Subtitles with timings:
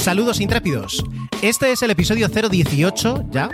[0.00, 1.04] Saludos intrépidos.
[1.42, 3.50] Este es el episodio 018, ya,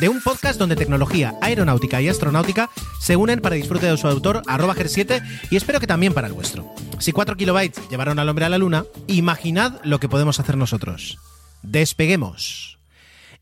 [0.00, 4.42] de un podcast donde tecnología, aeronáutica y astronáutica se unen para disfrute de su autor,
[4.48, 6.68] arroba GER7, y espero que también para el vuestro.
[6.98, 11.18] Si 4 kilobytes llevaron al hombre a la luna, imaginad lo que podemos hacer nosotros.
[11.62, 12.77] Despeguemos.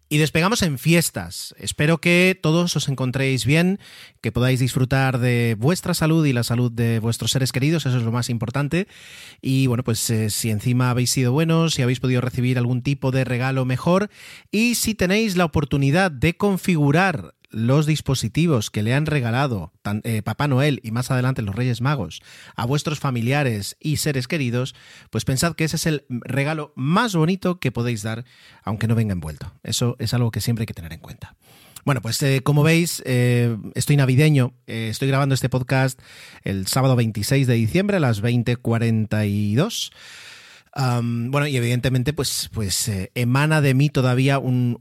[0.09, 1.53] Y despegamos en fiestas.
[1.59, 3.81] Espero que todos os encontréis bien,
[4.21, 8.05] que podáis disfrutar de vuestra salud y la salud de vuestros seres queridos, eso es
[8.05, 8.87] lo más importante.
[9.43, 13.11] Y bueno, pues eh, si encima habéis sido buenos, si habéis podido recibir algún tipo
[13.11, 14.09] de regalo mejor
[14.53, 19.73] y si tenéis la oportunidad de configurar los dispositivos que le han regalado
[20.05, 22.23] eh, Papá Noel y más adelante los Reyes Magos
[22.55, 24.75] a vuestros familiares y seres queridos,
[25.11, 28.25] pues pensad que ese es el regalo más bonito que podéis dar,
[28.63, 29.53] aunque no venga envuelto.
[29.63, 31.37] Eso es algo que siempre hay que tener en cuenta.
[31.85, 36.01] Bueno, pues eh, como veis, eh, estoy navideño, estoy grabando este podcast
[36.43, 39.93] el sábado 26 de diciembre a las 20.42
[40.77, 44.77] bueno, y evidentemente, pues, pues eh, emana de mí todavía un,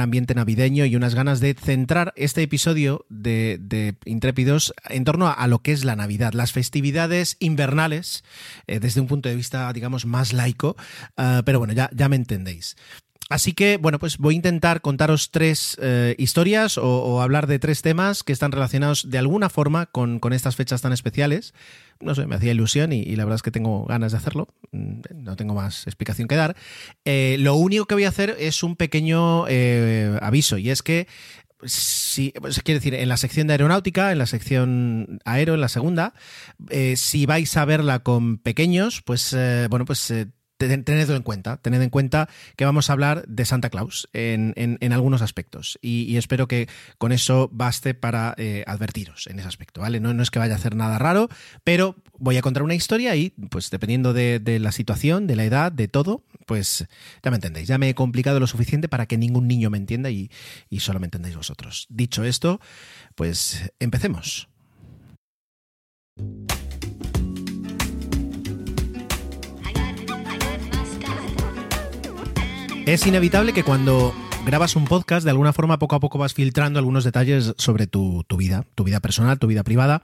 [0.00, 5.60] ambiente navideño y unas ganas de centrar este episodio de, Intrépidos en torno a, lo
[5.60, 8.24] que es la Navidad, las festividades invernales,
[8.66, 10.76] eh, desde un punto de vista, digamos, más laico,
[11.16, 12.76] ah, pero bueno, ya, ya me entendéis.
[13.28, 17.82] Así que, bueno, pues voy a intentar contaros tres eh, historias o, hablar de tres
[17.82, 21.52] temas que están relacionados de alguna forma con, estas fechas tan especiales.
[22.00, 24.48] No sé, me hacía ilusión y, la verdad es que tengo ganas de hacerlo.
[24.72, 26.56] Mm, no tengo más explicación que dar.
[27.04, 31.06] Eh, lo único que voy a hacer es un pequeño eh, aviso y es que
[31.64, 35.68] si, pues, quiere decir, en la sección de aeronáutica, en la sección aero, en la
[35.68, 36.14] segunda,
[36.94, 39.36] si vais a verla con pequeños, pues
[39.68, 40.12] bueno, pues
[40.58, 45.22] tenedlo en cuenta, tened en cuenta que vamos a hablar de Santa Claus en, algunos
[45.22, 50.00] aspectos y, espero que con eso baste para eh, advertiros en ese aspecto, ¿vale?
[50.00, 51.28] No, es que vaya a hacer nada raro,
[51.62, 55.70] pero voy a contar una historia y pues dependiendo de, la situación, de la edad,
[55.70, 56.86] de todo, pues
[57.22, 60.10] ya me entendéis, ya me he complicado lo suficiente para que ningún niño me entienda
[60.10, 60.30] y,
[60.68, 61.86] y solo me entendáis vosotros.
[61.88, 62.60] Dicho esto,
[63.14, 64.48] pues empecemos.
[72.88, 74.14] Es inevitable que cuando
[74.46, 78.24] grabas un podcast, de alguna forma poco a poco vas filtrando algunos detalles sobre tu,
[78.38, 80.02] vida, tu vida personal, tu vida privada.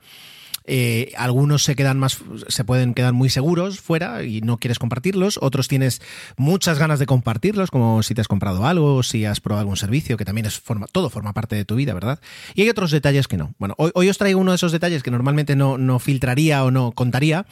[0.67, 2.17] Eh, algunos se quedan más,
[2.47, 5.37] se pueden quedar muy seguros fuera y no quieres compartirlos.
[5.41, 6.01] Otros tienes
[6.37, 10.17] muchas ganas de compartirlos, como si te has comprado algo, si has probado algún servicio,
[10.17, 12.19] que también es forma, todo forma parte de tu vida, ¿verdad?
[12.55, 13.53] Y hay otros detalles que no.
[13.59, 16.91] Bueno, hoy, os traigo uno de esos detalles que normalmente no, no filtraría o no
[16.93, 17.45] contaría,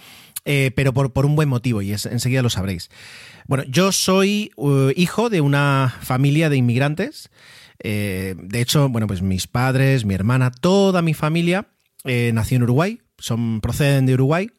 [0.45, 2.89] eh, pero por, por, un buen motivo y enseguida lo sabréis.
[3.47, 7.29] Bueno, yo soy uh, hijo de una familia de inmigrantes.
[7.79, 11.67] Eh, de hecho, bueno, pues mis padres, mi hermana, toda mi familia
[12.03, 14.49] eh, nació en Uruguay, son, proceden de Uruguay.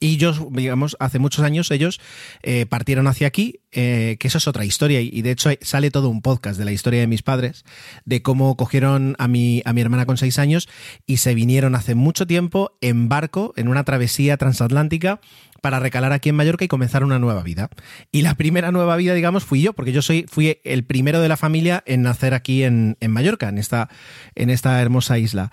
[0.00, 2.00] Y yo, digamos, hace muchos años ellos
[2.42, 6.22] eh, partieron hacia aquí, que eso es otra historia, y de hecho sale todo un
[6.22, 7.66] podcast de la historia de mis padres,
[8.06, 10.70] de cómo cogieron a mi, a mi hermana con seis años
[11.06, 15.20] y se vinieron hace mucho tiempo en barco, en una travesía transatlántica,
[15.64, 17.70] para recalar aquí en Mallorca y comenzar una nueva vida.
[18.12, 21.28] Y la primera nueva vida, digamos, fui yo, porque yo soy, fui el primero de
[21.30, 23.88] la familia en nacer aquí en, Mallorca, en esta,
[24.34, 25.50] en esta hermosa isla.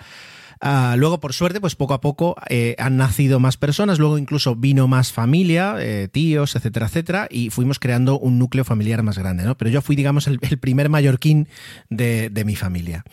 [0.63, 4.55] Ah, luego, por suerte, pues poco a poco eh, han nacido más personas, luego incluso
[4.55, 9.43] vino más familia, eh, tíos, etcétera, etcétera, y fuimos creando un núcleo familiar más grande,
[9.43, 9.57] ¿no?
[9.57, 11.47] Pero yo fui, digamos, el, primer mallorquín
[11.89, 13.03] de, de mi familia.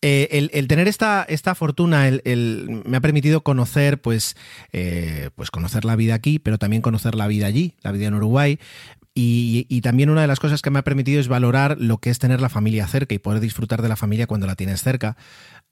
[0.00, 4.36] Eh, el, tener esta, esta fortuna me ha permitido conocer, pues,
[5.34, 8.60] pues conocer la vida aquí, pero también conocer la vida allí, la vida en Uruguay.
[9.18, 12.18] Y, también una de las cosas que me ha permitido es valorar lo que es
[12.18, 15.16] tener la familia cerca y poder disfrutar de la familia cuando la tienes cerca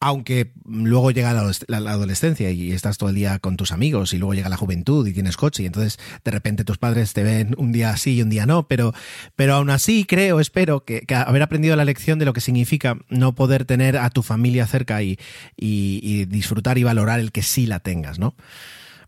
[0.00, 4.34] aunque luego llega la, adolescencia y estás todo el día con tus amigos y luego
[4.34, 7.72] llega la juventud y tienes coche y entonces de repente tus padres te ven un
[7.72, 8.92] día sí y un día no, pero,
[9.36, 13.34] pero aún así creo, espero que, haber aprendido la lección de lo que significa no
[13.34, 15.18] poder tener a tu familia cerca y,
[15.56, 18.34] y, disfrutar y valorar el que sí la tengas, ¿no?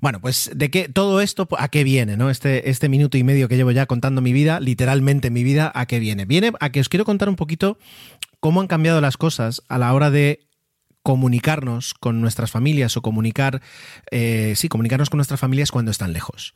[0.01, 2.31] Bueno, pues de qué todo esto a qué viene, ¿no?
[2.31, 5.87] Este, este minuto y medio que llevo ya contando mi vida, literalmente mi vida, ¿a
[5.87, 6.25] qué viene?
[6.25, 7.79] Viene a que os quiero contar un poquito
[8.41, 10.47] cómo han cambiado las cosas a la hora de
[11.03, 13.63] comunicarnos con nuestras familias o comunicar,
[14.11, 16.53] eh, sí, comunicarnos con nuestras familias cuando están lejos.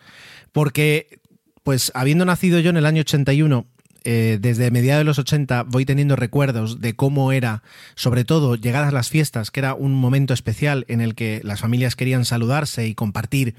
[0.50, 1.20] Porque,
[1.62, 3.66] pues, habiendo nacido yo en el año 81,
[4.04, 7.62] eh, desde mediados de los 80 voy teniendo recuerdos de cómo era,
[7.94, 11.96] sobre todo llegadas las fiestas, que era un momento especial en el que las familias
[11.96, 13.54] querían saludarse y compartir,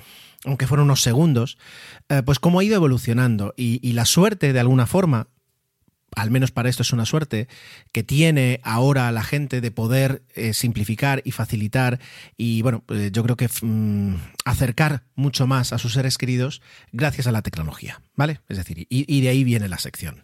[0.45, 1.57] aunque fueron unos segundos,
[2.09, 3.53] eh, pues cómo ha ido evolucionando.
[3.57, 5.27] y la suerte, de alguna forma,
[6.15, 7.47] al menos para esto es una suerte,
[7.91, 11.99] que tiene ahora la gente de poder eh, simplificar y facilitar
[12.37, 14.15] y, bueno, pues yo creo que mm,
[14.45, 16.61] acercar mucho más a sus seres queridos
[16.91, 18.41] gracias a la tecnología, ¿vale?
[18.49, 20.23] Es decir, y, de ahí viene la sección.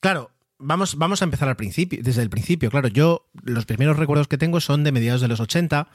[0.00, 2.70] Claro, vamos, vamos a empezar al principio, desde el principio.
[2.70, 5.88] Claro, yo los primeros recuerdos que tengo son de mediados de los 80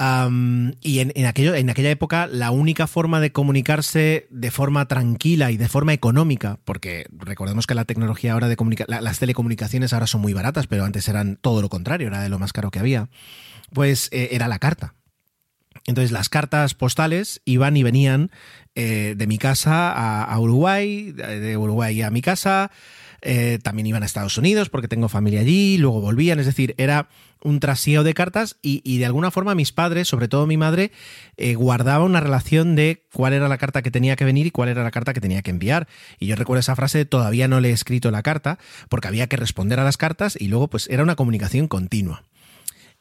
[0.00, 5.56] y en, aquello, en aquella época la única forma de comunicarse de forma tranquila y
[5.56, 8.56] de forma económica, porque recordemos que la tecnología ahora de
[8.86, 12.38] las telecomunicaciones ahora son muy baratas, pero antes eran todo lo contrario, era de lo
[12.38, 13.08] más caro que había,
[13.72, 14.94] pues eh, era la carta.
[15.86, 18.30] Entonces las cartas postales iban y venían
[18.76, 22.70] eh, de mi casa a, Uruguay, de Uruguay a mi casa,
[23.20, 27.08] eh, también iban a Estados Unidos porque tengo familia allí, luego volvían, es decir, era
[27.42, 30.92] un trasiego de cartas y, de alguna forma mis padres, sobre todo mi madre,
[31.36, 34.68] eh, guardaba una relación de cuál era la carta que tenía que venir y cuál
[34.68, 35.88] era la carta que tenía que enviar.
[36.18, 38.58] Y yo recuerdo esa frase, todavía no le he escrito la carta,
[38.88, 42.24] porque había que responder a las cartas y luego pues era una comunicación continua.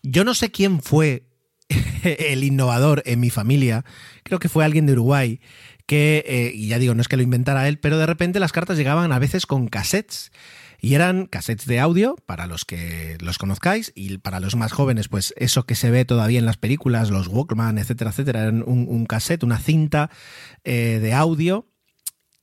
[0.03, 1.23] Yo no sé quién fue
[2.03, 3.83] el innovador en mi familia,
[4.23, 5.39] creo que fue alguien de Uruguay,
[5.85, 8.51] que, eh, y ya digo, no es que lo inventara él, pero de repente las
[8.51, 10.31] cartas llegaban a veces con cassettes.
[10.79, 15.07] Y eran cassettes de audio, para los que los conozcáis, y para los más jóvenes,
[15.07, 19.05] pues eso que se ve todavía en las películas, los Walkman, etcétera, etcétera, eran un,
[19.05, 20.09] cassette, una cinta
[20.63, 21.67] eh, de audio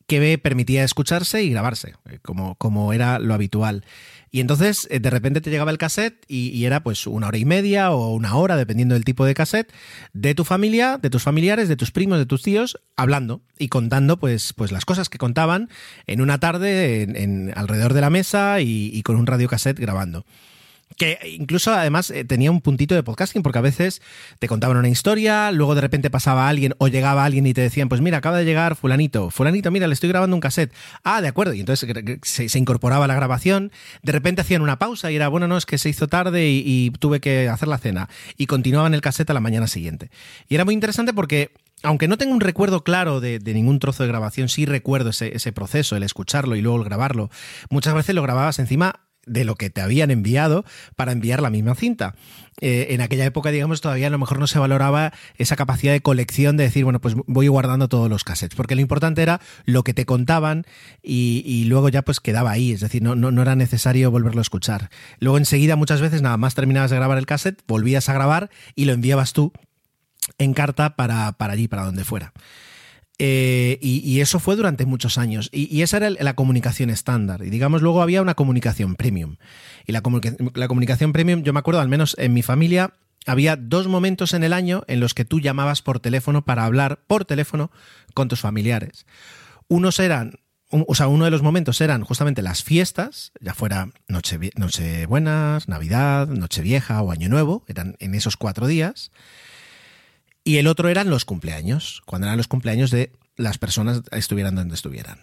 [0.07, 3.85] que permitía escucharse y grabarse, eh, como, como era lo habitual.
[4.31, 7.45] Y entonces eh, de repente te llegaba el cassette y, era pues una hora y
[7.45, 9.73] media o una hora, dependiendo del tipo de cassette,
[10.13, 14.19] de tu familia, de tus familiares, de tus primos, de tus tíos, hablando y contando
[14.19, 15.69] pues, pues las cosas que contaban
[16.07, 20.27] en una tarde en, alrededor de la mesa y, y con un radiocassette grabando
[20.97, 24.03] que incluso además eh, tenía un puntito de podcasting porque a veces
[24.39, 27.89] te contaban una historia, luego de repente pasaba alguien o llegaba alguien y te decían,
[27.89, 30.73] pues mira, acaba de llegar fulanito, fulanito, mira, le estoy grabando un cassette.
[31.03, 31.89] Ah, de acuerdo, y entonces
[32.23, 35.79] se, incorporaba la grabación, de repente hacían una pausa y era, bueno, no, es que
[35.79, 39.41] se hizo tarde y, tuve que hacer la cena y continuaban el cassette a la
[39.41, 40.11] mañana siguiente.
[40.49, 41.51] Y era muy interesante porque
[41.83, 45.97] aunque no tengo un recuerdo claro de, ningún trozo de grabación, sí recuerdo ese, proceso,
[45.97, 47.31] el escucharlo y luego el grabarlo.
[47.69, 50.65] Muchas veces lo grababas encima de lo que te habían enviado
[50.97, 52.15] para enviar la misma cinta.
[52.61, 56.01] Eh, en aquella época, digamos, todavía a lo mejor no se valoraba esa capacidad de
[56.01, 59.83] colección de decir, bueno, pues voy guardando todos los cassettes, porque lo importante era lo
[59.83, 60.65] que te contaban
[61.03, 64.91] y, luego ya pues quedaba ahí, es decir, no, no, era necesario volverlo a escuchar.
[65.19, 68.85] Luego enseguida, muchas veces, nada más terminabas de grabar el cassette, volvías a grabar y
[68.85, 69.53] lo enviabas tú
[70.39, 72.33] en carta para, para allí, para donde fuera.
[73.19, 75.49] Eh, y, eso fue durante muchos años.
[75.53, 77.43] Y, esa era la comunicación estándar.
[77.45, 79.37] Y digamos, luego había una comunicación premium.
[79.87, 82.95] Y la, comunicación premium, yo me acuerdo, al menos en mi familia,
[83.27, 87.01] había dos momentos en el año en los que tú llamabas por teléfono para hablar
[87.07, 87.71] por teléfono
[88.15, 89.07] con tus familiares.
[89.69, 90.41] Unos eran,
[90.71, 96.27] o sea, uno de los momentos eran justamente las fiestas, ya fuera Noche, Nochebuenas, Navidad,
[96.27, 99.11] Nochevieja o Año Nuevo, eran en esos cuatro días.
[100.45, 104.75] Y el otro eran los cumpleaños, cuando eran los cumpleaños de las personas estuvieran donde
[104.75, 105.21] estuvieran.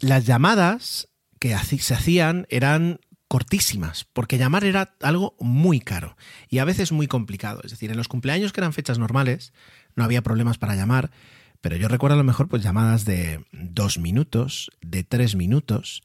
[0.00, 6.16] Las llamadas que se hacían eran cortísimas, porque llamar era algo muy caro
[6.48, 7.60] y a veces muy complicado.
[7.62, 9.52] Es decir, en los cumpleaños que eran fechas normales,
[9.94, 11.12] no había problemas para llamar,
[11.60, 16.02] pero yo recuerdo a lo mejor pues llamadas de dos minutos, de tres minutos,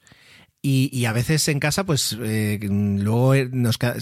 [0.68, 3.94] y, a veces en casa, pues eh, luego eh, nos quiero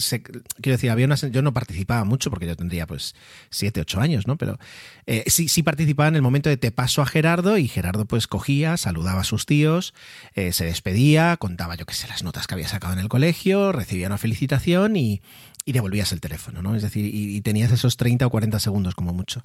[0.63, 3.13] decir, había una, yo no participaba mucho porque yo tendría pues
[3.51, 4.35] siete, ocho años, ¿no?
[4.35, 4.57] Pero
[5.05, 8.25] eh, sí, sí participaba en el momento de te paso a Gerardo y Gerardo pues
[8.25, 9.93] cogía, saludaba a sus tíos,
[10.33, 14.07] se despedía, contaba yo qué sé, las notas que había sacado en el colegio, recibía
[14.07, 15.21] una felicitación y,
[15.67, 16.75] y devolvías el teléfono, ¿no?
[16.75, 19.43] Es decir, y, tenías esos 30 o 40 segundos como mucho.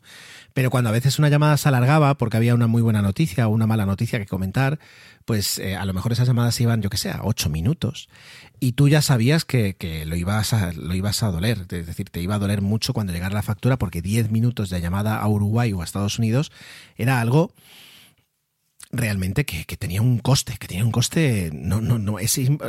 [0.52, 3.50] Pero cuando a veces una llamada se alargaba porque había una muy buena noticia o
[3.50, 4.78] una mala noticia que comentar,
[5.24, 8.10] pues eh, a lo mejor esas llamadas iban, yo que sé, a 8 minutos.
[8.60, 11.66] Y tú ya sabías que, que, lo, ibas a, lo ibas a doler.
[11.70, 14.78] Es decir, te iba a doler mucho cuando llegara la factura porque 10 minutos de
[14.82, 16.52] llamada a Uruguay o a Estados Unidos
[16.96, 17.54] era algo
[18.92, 22.16] realmente que, tenía un coste, que tenía un coste, no, no, no,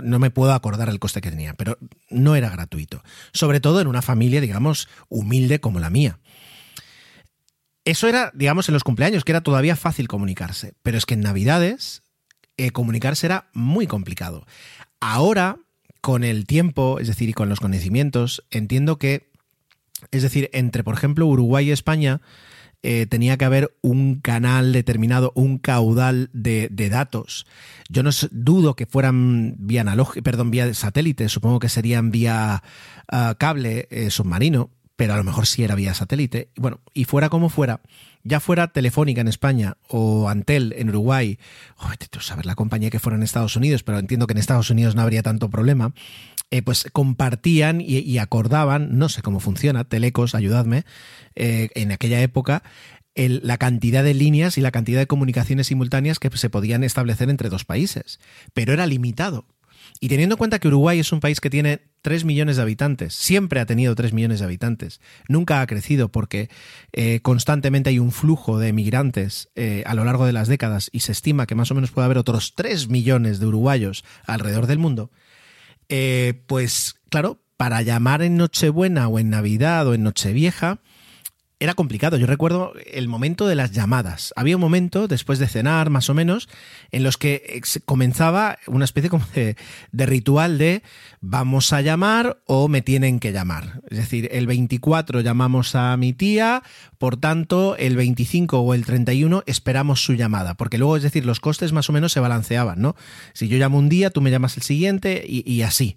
[0.04, 1.78] no me puedo acordar el coste que tenía, pero
[2.10, 3.04] no era gratuito.
[3.34, 6.20] Sobre todo en una familia, digamos, humilde como la mía.
[7.84, 11.22] Eso era, digamos, en los cumpleaños, que era todavía fácil comunicarse, pero es que en
[11.22, 12.04] Navidades
[12.58, 14.46] eh, comunicarse era muy complicado.
[15.00, 15.58] Ahora,
[16.02, 19.32] con el tiempo, es decir, y con los conocimientos, entiendo que,
[20.12, 22.22] es decir, entre, por ejemplo, Uruguay y España,
[22.84, 27.46] eh, tenía que haber un canal determinado, un caudal de, datos.
[27.90, 32.64] Yo no dudo que fueran vía analógica, perdón, vía satélite, supongo que serían vía
[33.08, 36.50] ah, cable eh, submarino, pero a lo mejor sí era vía satélite.
[36.56, 37.82] Bueno, y fuera como fuera,
[38.24, 41.40] ya fuera Telefónica en España o Antel en Uruguay,
[41.78, 44.96] o saber la compañía que fuera en Estados Unidos, pero entiendo que en Estados Unidos
[44.96, 45.94] no habría tanto problema,
[46.52, 50.84] eh, pues compartían y, acordaban, no sé cómo funciona, Telecos, ayudadme,
[51.36, 52.64] eh, en aquella época,
[53.16, 57.50] la cantidad de líneas y la cantidad de comunicaciones simultáneas que se podían establecer entre
[57.50, 58.20] dos países,
[58.54, 59.46] pero era limitado.
[60.00, 63.14] Y teniendo en cuenta que Uruguay es un país que tiene 3 millones de habitantes,
[63.14, 66.50] siempre ha tenido 3 millones de habitantes, nunca ha crecido porque
[66.92, 71.02] eh, constantemente hay un flujo de migrantes eh, a lo largo de las décadas y
[71.02, 74.80] se estima que más o menos puede haber otros 3 millones de uruguayos alrededor del
[74.80, 75.12] mundo,
[75.90, 80.80] eh, pues claro, para llamar en Nochebuena o en Navidad o en Nochevieja,
[81.62, 82.18] era complicado.
[82.18, 84.34] Yo recuerdo el momento de las llamadas.
[84.36, 86.50] Había un momento, después de cenar, más o menos,
[86.92, 89.56] en los que comenzaba una especie como de,
[89.92, 90.82] ritual de
[91.22, 93.82] vamos a llamar o me tienen que llamar.
[93.92, 96.64] Es decir, el 24 llamamos a mi tía,
[96.98, 100.56] por tanto, el 25 o el 31 esperamos su llamada.
[100.56, 102.96] Porque luego, es decir, los costes más o menos se balanceaban, ¿no?
[103.34, 105.96] Si yo llamo un día, tú me llamas el siguiente y así.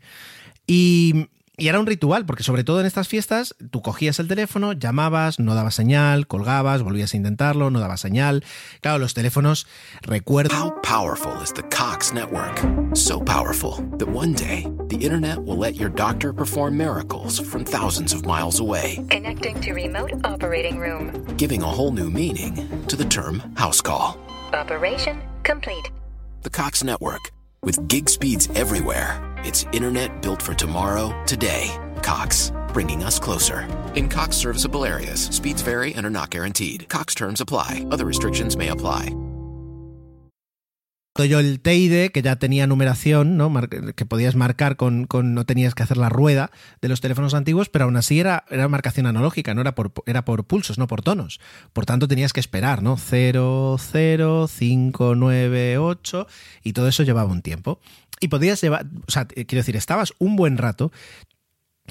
[0.66, 4.72] Y y era un ritual, porque sobre todo en estas fiestas tú cogías el teléfono,
[4.72, 8.44] llamabas, no daba señal, colgabas, volvías a intentarlo, no daba señal.
[8.80, 9.66] Claro, los teléfonos
[10.02, 10.58] recuerdan.
[10.58, 12.60] How powerful is the Cox network?
[12.94, 18.12] So powerful that one day the internet will let your doctor perform miracles from thousands
[18.12, 19.04] of miles away.
[19.10, 21.12] Connecting to remote operating room.
[21.36, 24.18] Giving a whole new meaning to the term house call.
[24.52, 25.90] Operation complete.
[26.42, 27.33] The Cox network
[27.64, 31.70] with gig speeds everywhere it's internet built for tomorrow, today.
[32.02, 33.68] Cox, bringing us closer.
[33.94, 36.88] In Cox serviceable areas, speeds vary and are not guaranteed.
[36.88, 37.86] Cox terms apply.
[37.90, 39.14] Other restrictions may apply.
[41.22, 43.52] Yo el Teide, que ya tenía numeración, ¿no?
[43.94, 46.50] que podías marcar con, con, no tenías que hacer la rueda
[46.82, 50.24] de los teléfonos antiguos, pero aún así era, era marcación analógica, no era por, era
[50.24, 51.38] por pulsos, no por tonos.
[51.72, 52.96] Por tanto, tenías que esperar, ¿no?
[52.96, 56.26] 0, 0, 5, 9, 8,
[56.64, 57.78] y todo eso llevaba un tiempo
[58.20, 60.90] y podías llevar, o sea, quiero decir, estabas un buen rato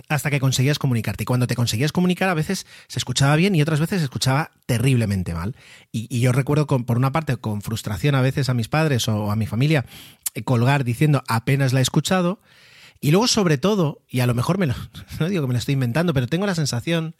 [0.09, 1.23] hasta que conseguías comunicarte.
[1.23, 4.51] Y cuando te conseguías comunicar, a veces se escuchaba bien y otras veces se escuchaba
[4.65, 5.55] terriblemente mal.
[5.91, 9.35] Y, yo recuerdo, por una parte, con frustración a veces a mis padres o a
[9.35, 9.85] mi familia,
[10.33, 12.39] eh, colgar diciendo apenas la he escuchado.
[12.99, 14.75] Y luego, sobre todo, y a lo mejor me lo,
[15.19, 17.15] no digo que me lo estoy inventando, pero tengo la sensación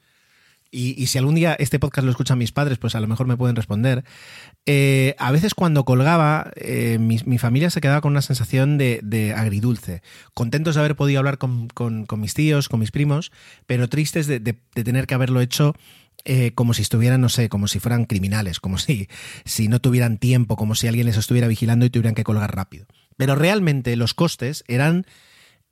[0.74, 3.38] y, si algún día este podcast lo escuchan mis padres, pues a lo mejor me
[3.38, 4.03] pueden responder.
[4.65, 10.01] Eh, a veces cuando colgaba, eh, mi, familia se quedaba con una sensación de, agridulce.
[10.34, 11.70] Contentos de haber podido hablar con,
[12.18, 13.32] mis tíos, con mis primos,
[13.68, 15.75] pero tristes de, tener que haberlo hecho
[16.25, 19.10] eh, como si estuvieran, no sé, como si fueran criminales, como si,
[19.46, 22.88] si no tuvieran tiempo, como si alguien les estuviera vigilando y tuvieran que colgar rápido.
[23.15, 25.06] Pero realmente los costes eran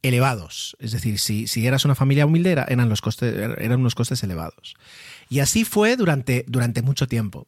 [0.01, 0.75] elevados.
[0.79, 4.75] Es decir, si, si eras una familia humilde, eran, los costes, eran unos costes elevados.
[5.29, 7.47] Y así fue durante, durante mucho tiempo.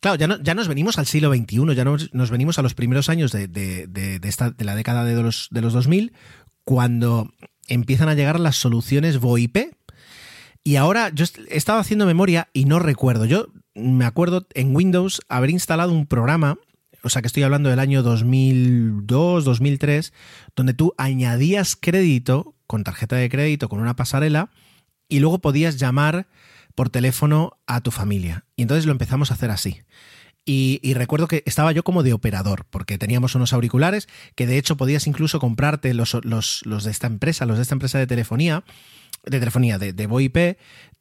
[0.00, 2.74] Claro, ya, no, ya nos venimos al siglo XXI, ya nos, nos venimos a los
[2.74, 6.12] primeros años de, de, de, esta, de la década de los, de los 2000,
[6.64, 7.32] cuando
[7.66, 9.56] empiezan a llegar las soluciones VoIP.
[10.62, 13.24] Y ahora yo he estado haciendo memoria y no recuerdo.
[13.24, 16.58] Yo me acuerdo en Windows haber instalado un programa
[17.02, 20.12] o sea que estoy hablando del año 2002, 2003,
[20.56, 24.50] donde tú añadías crédito con tarjeta de crédito, con una pasarela,
[25.08, 26.26] y luego podías llamar
[26.74, 28.44] por teléfono a tu familia.
[28.56, 29.80] Y entonces lo empezamos a hacer así.
[30.44, 34.78] Y, recuerdo que estaba yo como de operador, porque teníamos unos auriculares que de hecho
[34.78, 38.64] podías incluso comprarte los, los, los de esta empresa, los de esta empresa de telefonía,
[39.24, 40.56] de telefonía, de, de VoIP,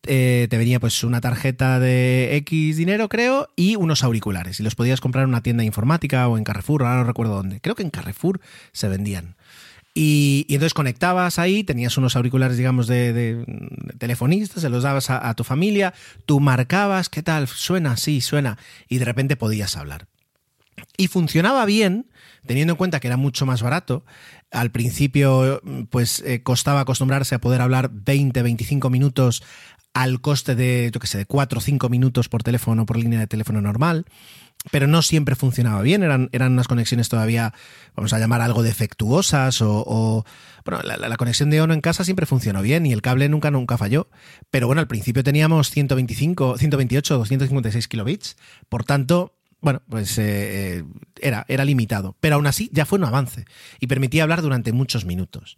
[0.09, 4.59] eh, te venía pues una tarjeta de X dinero, creo, y unos auriculares.
[4.59, 7.59] Y los podías comprar en una tienda informática o en Carrefour, ahora no recuerdo dónde.
[7.59, 8.39] Creo que en Carrefour
[8.71, 9.35] se vendían.
[9.93, 13.45] Y, entonces conectabas ahí, tenías unos auriculares, digamos, de, de,
[13.97, 15.93] telefonistas, se los dabas a, a, tu familia,
[16.27, 17.47] tú marcabas, ¿qué tal?
[17.47, 20.07] Suena, sí, suena, y de repente podías hablar.
[20.97, 22.11] Y funcionaba bien,
[22.45, 24.05] teniendo en cuenta que era mucho más barato.
[24.51, 29.43] Al principio, pues eh, costaba acostumbrarse a poder hablar 20, 25 minutos
[29.93, 33.19] al coste de, yo qué sé, de 4 o 5 minutos por teléfono, por línea
[33.19, 34.05] de teléfono normal.
[34.71, 37.53] Pero no siempre funcionaba bien, eran, eran unas conexiones todavía,
[37.95, 40.25] vamos a llamar algo defectuosas o...
[40.65, 43.77] bueno, la, conexión de ONO en casa siempre funcionó bien y el cable nunca, nunca
[43.77, 44.09] falló.
[44.51, 48.37] Pero bueno, al principio teníamos 125, 128, 256 kilobits.
[48.69, 50.83] Por tanto, bueno, pues eh,
[51.19, 53.45] era, era limitado, pero aún así ya fue un avance
[53.79, 55.57] y permitía hablar durante muchos minutos.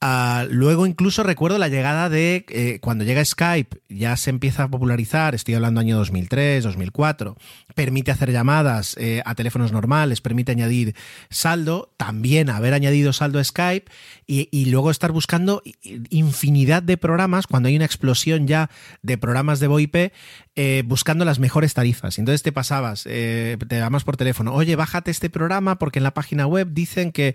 [0.00, 4.68] Ah, luego incluso recuerdo la llegada de eh, cuando llega Skype, ya se empieza a
[4.68, 7.36] popularizar, estoy hablando año 2003, 2004,
[7.74, 10.94] permite hacer llamadas eh, a teléfonos normales, permite añadir
[11.30, 13.90] saldo, también haber añadido saldo a Skype
[14.28, 15.62] y, luego estar buscando
[16.10, 18.70] infinidad de programas cuando hay una explosión ya
[19.02, 20.12] de programas de VoIP
[20.54, 22.18] eh, buscando las mejores tarifas.
[22.18, 26.46] Entonces te pasabas, te llamas por teléfono, oye, bájate este programa porque en la página
[26.46, 27.34] web dicen que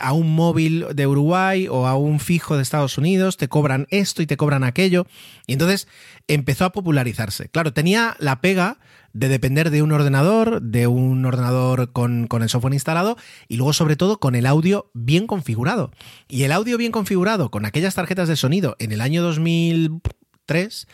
[0.00, 4.22] a un móvil de Uruguay o a un fijo de Estados Unidos, te cobran esto
[4.22, 5.06] y te cobran aquello.
[5.46, 5.88] Y entonces
[6.28, 7.48] empezó a popularizarse.
[7.48, 8.78] Claro, tenía la pega
[9.12, 13.16] de depender de un ordenador, de un ordenador con, el software instalado
[13.48, 15.92] y luego sobre todo con el audio bien configurado.
[16.28, 20.88] Y el audio bien configurado con aquellas tarjetas de sonido en el año 2003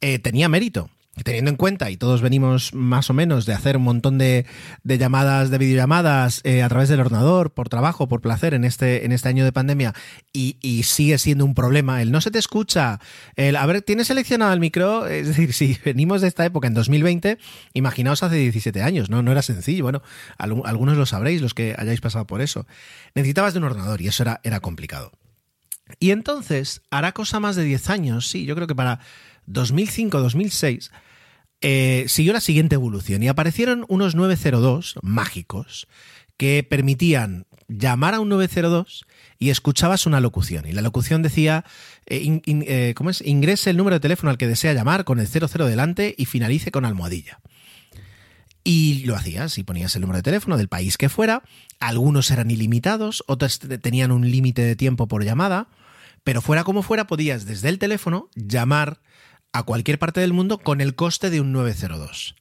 [0.00, 0.90] eh, tenía mérito
[1.24, 4.46] teniendo en cuenta, y todos venimos más o menos de hacer un montón de,
[4.84, 9.12] llamadas, de videollamadas eh, a través del ordenador, por trabajo, por placer en este, en
[9.12, 9.94] este año de pandemia,
[10.32, 12.00] y, sigue siendo un problema.
[12.02, 13.00] El no se te escucha,
[13.36, 15.06] el, a ver, ¿tienes seleccionado el micro?
[15.06, 17.38] Es decir, si venimos de esta época en 2020,
[17.74, 19.22] imaginaos hace 17 años, ¿no?
[19.22, 19.84] No era sencillo.
[19.84, 20.02] Bueno,
[20.38, 22.66] algunos lo sabréis, los que hayáis pasado por eso.
[23.14, 25.12] Necesitabas de un ordenador y eso era, era complicado.
[26.00, 29.00] Y entonces, hará cosa más de 10 años, sí, yo creo que para
[29.48, 30.90] 2005-2006,
[31.60, 35.88] eh, siguió la siguiente evolución y aparecieron unos 902 mágicos
[36.36, 39.04] que permitían llamar a un 902
[39.38, 40.66] y escuchabas una locución.
[40.66, 41.64] Y la locución decía,
[42.06, 43.20] eh, eh, ¿cómo es?
[43.26, 46.70] Ingrese el número de teléfono al que desea llamar con el 00 delante y finalice
[46.70, 47.40] con almohadilla.
[48.62, 51.42] Y lo hacías y ponías el número de teléfono del país que fuera.
[51.80, 55.68] Algunos eran ilimitados, otros tenían un límite de tiempo por llamada,
[56.22, 59.00] pero fuera como fuera podías desde el teléfono llamar
[59.52, 62.34] a cualquier parte del mundo con el coste de un 902.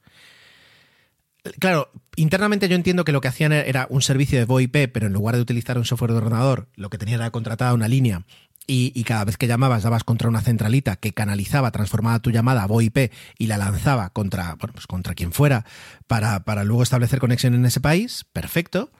[1.60, 5.14] Claro, internamente yo entiendo que lo que hacían era un servicio de VoIP, pero en
[5.14, 8.26] lugar de utilizar un software de ordenador, lo que tenían era contratada una línea
[8.70, 12.68] y, cada vez que llamabas dabas contra una centralita que canalizaba, transformaba tu llamada a
[12.68, 15.66] VoIP y la lanzaba contra, bueno, pues contra quien fuera
[16.06, 18.26] para, luego establecer conexión en ese país.
[18.34, 18.92] Perfecto.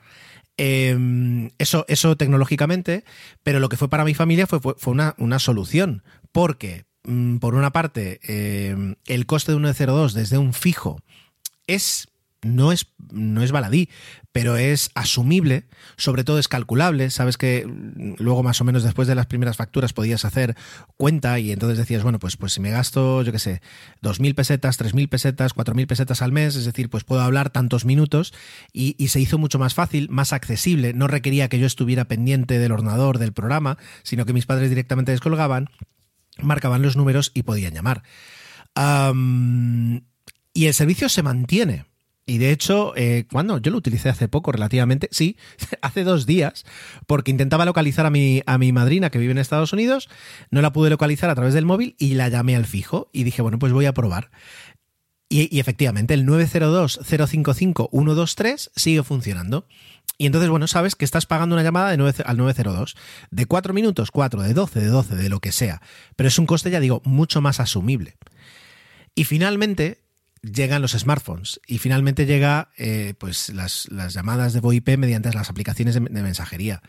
[0.56, 3.04] Em, eso, eso tecnológicamente,
[3.44, 6.86] pero lo que fue para mi familia fue, fue, una, una, solución, porque
[7.40, 11.02] por una parte, eh, el coste de un 02 desde un fijo
[11.68, 12.08] es
[12.44, 13.90] no es, no es baladí,
[14.32, 15.66] pero es asumible,
[15.96, 17.10] sobre todo es calculable.
[17.10, 20.56] Sabes que mm, luego, más o menos después de las primeras facturas, podías hacer
[20.98, 23.62] cuenta y entonces decías, bueno, pues, pues si me gasto, yo qué sé,
[24.04, 28.34] 2.000 pesetas, 3.000 pesetas, 4.000 pesetas al mes, es decir, pues puedo hablar tantos minutos
[28.72, 30.94] y, y se hizo mucho más fácil, más accesible.
[30.94, 35.12] No requería que yo estuviera pendiente del ordenador, del programa, sino que mis padres directamente
[35.12, 35.70] descolgaban
[36.42, 38.04] marcaban los números y podían llamar.
[40.54, 41.86] y el servicio se mantiene.
[42.30, 45.38] Y de hecho, eh, cuando yo lo utilicé hace poco, relativamente, sí,
[45.82, 46.66] hace dos días,
[47.08, 50.10] porque intentaba localizar a mi, a mi madrina que vive en Estados Unidos,
[50.52, 53.42] no la pude localizar a través del móvil y la llamé al fijo y dije,
[53.42, 54.30] bueno, pues voy a probar.
[55.30, 59.66] Y, y efectivamente, el 902-055-123 sigue funcionando.
[60.18, 62.96] Y entonces, bueno, sabes que estás pagando una llamada de 9, al 902
[63.30, 65.82] de 4 minutos, 4, de 12, de 12, de lo que sea.
[66.16, 68.18] Pero es un coste, ya digo, mucho más asumible.
[69.14, 70.02] Y finalmente
[70.42, 75.96] llegan los smartphones y finalmente llega eh, pues las, llamadas de VoIP mediante las aplicaciones
[75.96, 76.82] de, de, mensajería.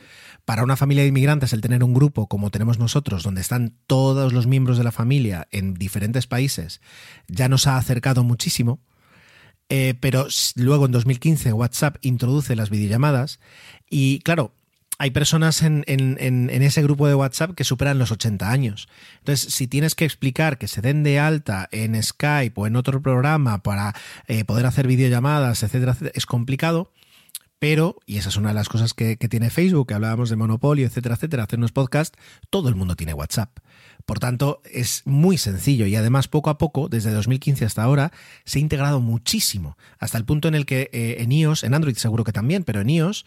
[0.44, 4.32] Para una familia de inmigrantes el tener un grupo como tenemos nosotros, donde están todos
[4.32, 6.80] los miembros de la familia en diferentes países,
[7.26, 8.80] ya nos ha acercado muchísimo
[9.68, 10.26] eh, pero
[10.56, 13.38] luego en 2015 WhatsApp introduce las videollamadas
[13.90, 14.52] y claro,
[15.00, 18.88] hay personas en, ese grupo de WhatsApp que superan los 80 años.
[19.20, 23.00] Entonces, si tienes que explicar que se den de alta en Skype o en otro
[23.00, 23.94] programa para
[24.26, 26.90] eh, poder hacer videollamadas, etcétera, etcétera, es complicado.
[27.60, 30.36] Pero, y esa es una de las cosas que, que tiene Facebook, que hablábamos de
[30.36, 32.18] monopolio, etcétera, etcétera, hacer unos podcasts,
[32.50, 33.50] todo el mundo tiene WhatsApp.
[34.08, 38.10] Por tanto, es muy sencillo y además poco a poco, desde 2015 hasta ahora,
[38.46, 41.94] se ha integrado muchísimo, hasta el punto en el que eh, en iOS, en Android
[41.94, 43.26] seguro que también, pero en iOS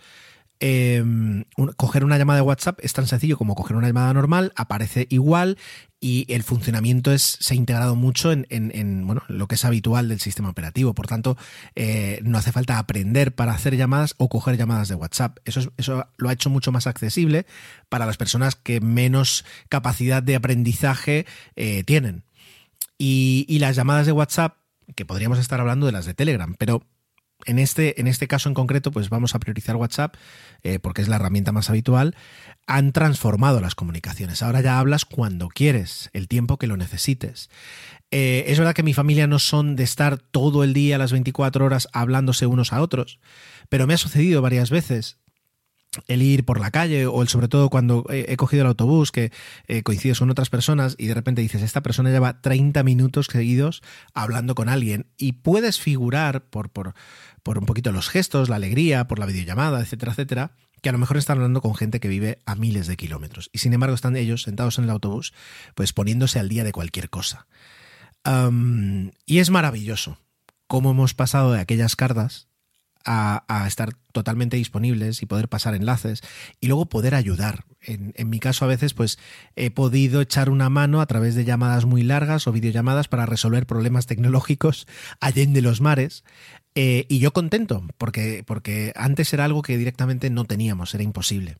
[0.64, 1.46] Em,
[1.76, 5.58] coger una llamada de WhatsApp es tan sencillo como coger una llamada normal, aparece igual
[6.00, 10.20] y el funcionamiento es, se ha integrado mucho en, bueno, lo que es habitual del
[10.20, 10.94] sistema operativo.
[10.94, 11.36] Por tanto,
[11.76, 15.40] eh, no hace falta aprender para hacer llamadas o coger llamadas de WhatsApp.
[15.46, 17.48] Eso, eso lo ha hecho mucho más accesible
[17.90, 22.24] para las personas que menos capacidad de aprendizaje eh, tienen.
[23.00, 24.58] Y, y las llamadas de WhatsApp,
[24.96, 26.84] que podríamos estar hablando de las de Telegram, pero
[27.46, 30.16] en este, en este caso en concreto, pues vamos a priorizar WhatsApp
[30.64, 32.16] eh, porque es la herramienta más habitual.
[32.68, 34.44] Han transformado las comunicaciones.
[34.44, 37.50] Ahora ya hablas cuando quieres, el tiempo que lo necesites.
[38.12, 41.66] Eh, es verdad que mi familia no son de estar todo el día, las 24
[41.66, 43.20] horas, hablándose unos a otros,
[43.70, 45.18] pero me ha sucedido varias veces
[46.08, 49.32] el ir por la calle o el sobre todo cuando he, cogido el autobús que
[49.68, 53.82] eh, coincides con otras personas y de repente dices esta persona lleva 30 minutos seguidos
[54.14, 56.94] hablando con alguien y puedes figurar por, por,
[57.44, 60.52] por un poquito los gestos, la alegría, por la videollamada, etcétera, etcétera,
[60.82, 63.60] que a lo mejor están hablando con gente que vive a miles de kilómetros y
[63.60, 65.34] sin embargo están ellos sentados en el autobús
[65.76, 67.48] pues poniéndose al día de cualquier cosa.
[69.26, 70.18] y es maravilloso
[70.68, 72.48] cómo hemos pasado de aquellas cartas
[73.06, 76.22] a, estar totalmente disponibles y poder pasar enlaces
[76.60, 77.66] y luego poder ayudar.
[77.82, 79.18] En, mi caso a veces pues
[79.56, 83.66] he podido echar una mano a través de llamadas muy largas o videollamadas para resolver
[83.66, 84.88] problemas tecnológicos
[85.20, 86.24] allende los mares
[86.76, 91.58] eh, y yo contento porque, porque antes era algo que directamente no teníamos, era imposible.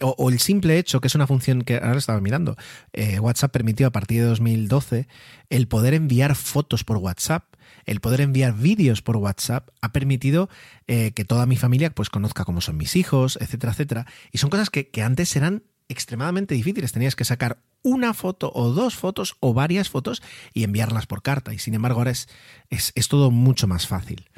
[0.00, 2.56] O, el simple hecho, que es una función que ahora estaba mirando,
[2.92, 5.06] eh, WhatsApp permitió a partir de 2012
[5.50, 7.44] el poder enviar fotos por WhatsApp
[7.86, 10.48] el poder enviar vídeos por WhatsApp ha permitido
[10.86, 14.06] eh, que toda mi familia pues conozca cómo son mis hijos, etcétera, etcétera.
[14.30, 16.92] Y son cosas que, antes eran extremadamente difíciles.
[16.92, 21.52] Tenías que sacar una foto o dos fotos o varias fotos y enviarlas por carta.
[21.52, 22.28] Y sin embargo ahora es,
[22.70, 24.30] es todo mucho más fácil.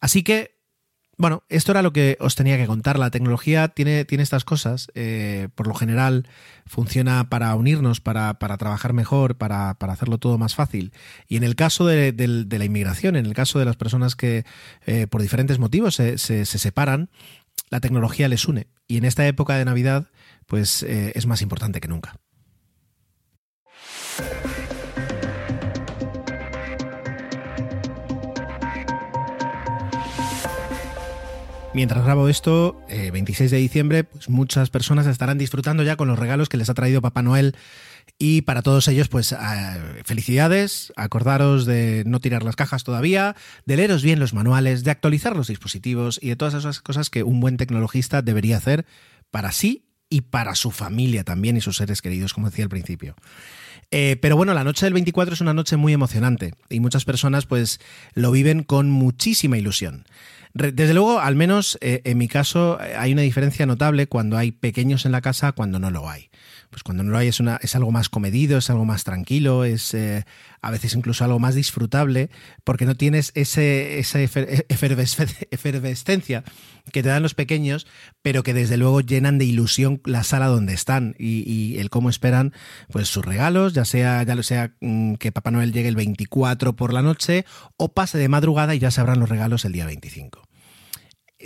[0.00, 0.59] Así que
[1.20, 2.98] bueno, esto era lo que os tenía que contar.
[2.98, 4.90] La tecnología tiene, tiene estas cosas.
[4.94, 6.26] Eh, por lo general
[6.64, 10.94] funciona para unirnos, para, trabajar mejor, para, hacerlo todo más fácil.
[11.28, 12.14] Y en el caso de,
[12.48, 14.46] la inmigración, en el caso de las personas que
[14.86, 17.10] eh, por diferentes motivos se, separan,
[17.68, 18.68] la tecnología les une.
[18.88, 20.06] Y en esta época de Navidad,
[20.46, 22.14] pues eh, es más importante que nunca.
[31.72, 36.18] Mientras grabo esto, 26 eh, de diciembre, pues muchas personas estarán disfrutando ya con los
[36.18, 37.54] regalos que les ha traído Papá Noel.
[38.18, 39.36] Y para todos ellos, pues eh,
[40.04, 45.36] felicidades, acordaros de no tirar las cajas todavía, de leeros bien los manuales, de actualizar
[45.36, 48.84] los dispositivos y de todas esas cosas que un buen tecnologista debería hacer
[49.30, 53.14] para sí y para su familia también y sus seres queridos, como decía al principio.
[53.92, 57.46] Eh, pero bueno, la noche del 24 es una noche muy emocionante y muchas personas
[57.46, 57.80] pues
[58.14, 60.04] lo viven con muchísima ilusión.
[60.52, 64.50] Desde luego, al menos eh, en mi caso, eh, hay una diferencia notable cuando hay
[64.50, 66.30] pequeños en la casa, cuando no lo hay.
[66.70, 69.64] Pues cuando no lo hay es, una, es algo más comedido, es algo más tranquilo,
[69.64, 70.24] es eh,
[70.60, 72.30] a veces incluso algo más disfrutable,
[72.62, 76.44] porque no tienes ese, esa efervescencia
[76.92, 77.86] que te dan los pequeños,
[78.22, 82.52] pero que desde luego llenan de ilusión la sala donde están y, el cómo esperan
[82.90, 86.76] pues sus regalos, ya sea, ya lo sea mm, que Papá Noel llegue el 24
[86.76, 87.44] por la noche
[87.76, 90.49] o pase de madrugada y ya sabrán los regalos el día 25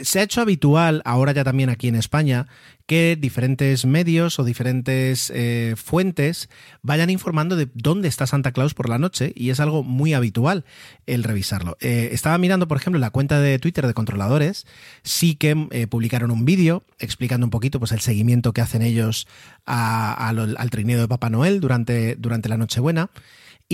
[0.03, 2.47] se ha hecho habitual ahora ya también aquí en España
[2.87, 6.51] que diferentes medios o diferentes eh, fuentes
[6.83, 10.65] vayan informando de dónde está Santa Claus por la noche y es algo muy habitual
[11.07, 11.77] el revisarlo.
[11.81, 14.67] Eh, estaba mirando, por ejemplo, la cuenta de Twitter de controladores,
[15.03, 19.27] sí que eh, publicaron un vídeo explicando un poquito pues, el seguimiento que hacen ellos
[19.65, 23.11] al trineo de Papá Noel durante, durante la Nochebuena.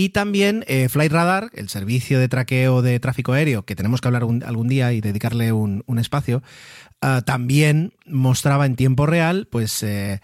[0.01, 4.09] Y también eh, Flight Radar, el servicio de traqueo de tráfico aéreo, que tenemos que
[4.09, 6.43] hablar algún día y dedicarle un, espacio,
[7.03, 10.23] ah, también mostraba en tiempo real, pues eh,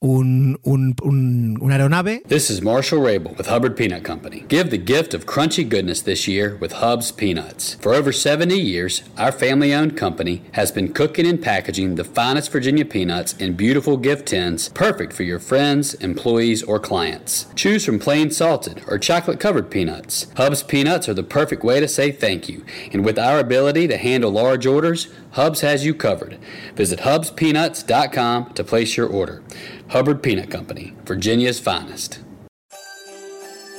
[0.00, 2.22] un, un, un, una aeronave.
[2.28, 4.44] This is Marshall Rabel with Hubbard Peanut Company.
[4.46, 7.74] Give the gift of crunchy goodness this year with Hub's Peanuts.
[7.74, 12.52] For over 70 years, our family owned company has been cooking and packaging the finest
[12.52, 17.46] Virginia peanuts in beautiful gift tins, perfect for your friends, employees, or clients.
[17.56, 20.28] Choose from plain salted or chocolate covered peanuts.
[20.36, 22.64] Hub's Peanuts are the perfect way to say thank you.
[22.92, 26.38] And with our ability to handle large orders, Hubs has you covered.
[26.74, 29.42] Visit hubspeanuts.com to place your order.
[29.88, 32.20] Hubbard Peanut Company, Virginia's finest.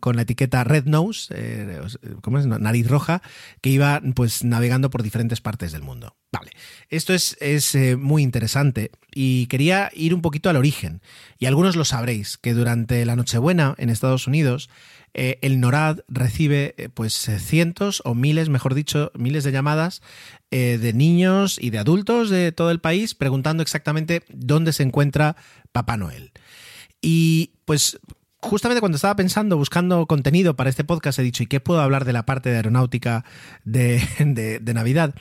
[0.00, 1.80] con, la etiqueta Red Nose, eh,
[2.22, 2.46] ¿cómo es?
[2.46, 3.20] Nariz roja,
[3.60, 6.16] que iba pues navegando por diferentes partes del mundo.
[6.32, 6.50] Vale,
[6.88, 11.02] esto es, es eh, muy interesante y quería ir un poquito al origen.
[11.38, 14.70] Y algunos lo sabréis, que durante la Nochebuena en Estados Unidos,
[15.12, 20.00] eh, el NORAD recibe pues cientos o miles, mejor dicho, miles de llamadas
[20.50, 25.36] de niños y de adultos de todo el país preguntando exactamente dónde se encuentra
[25.72, 26.32] Papá Noel.
[27.02, 27.98] Y pues
[28.40, 32.04] justamente cuando estaba pensando, buscando contenido para este podcast, he dicho, ¿y qué puedo hablar
[32.04, 33.24] de la parte de aeronáutica
[33.64, 35.14] de, Navidad?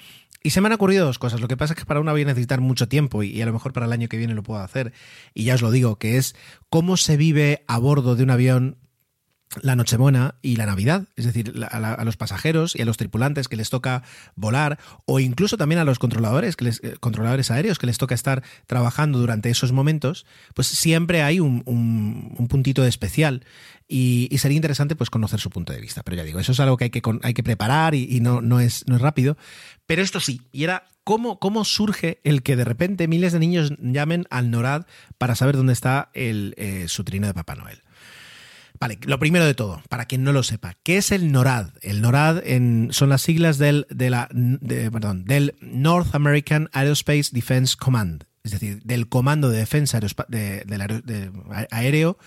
[0.44, 1.42] Y se me han ocurrido dos cosas.
[1.42, 3.54] Lo que pasa es que para una voy a necesitar mucho tiempo y, a lo
[3.54, 4.94] mejor para el año que viene lo puedo hacer.
[5.34, 6.36] Y ya os lo digo, que es
[6.70, 8.78] cómo se vive a bordo de un avión
[9.62, 13.56] la Nochebuena y la Navidad, es decir, a, los pasajeros y a los tripulantes que
[13.56, 14.04] les toca
[14.36, 18.14] volar, o incluso también a los controladores, que les, eh, controladores aéreos que les toca
[18.14, 21.64] estar trabajando durante esos momentos, pues siempre hay un,
[22.50, 23.46] puntito de especial
[23.88, 26.04] y, sería interesante pues conocer su punto de vista.
[26.04, 28.60] Pero ya digo, eso es algo que hay que, hay que preparar y, no, no,
[28.60, 29.38] es, no es rápido.
[29.86, 33.74] Pero esto sí, y era cómo, cómo surge el que de repente miles de niños
[33.80, 34.86] llamen al NORAD
[35.18, 37.82] para saber dónde está el, eh, su trino de Papá Noel.
[38.80, 41.70] Vale, lo primero de todo, para quien no lo sepa, ¿qué es el NORAD?
[41.82, 42.44] El NORAD
[42.92, 49.60] son las siglas del, de North American Aerospace Defense Command, es decir, del Comando de
[49.60, 50.00] Defensa
[51.72, 52.18] Aéreo,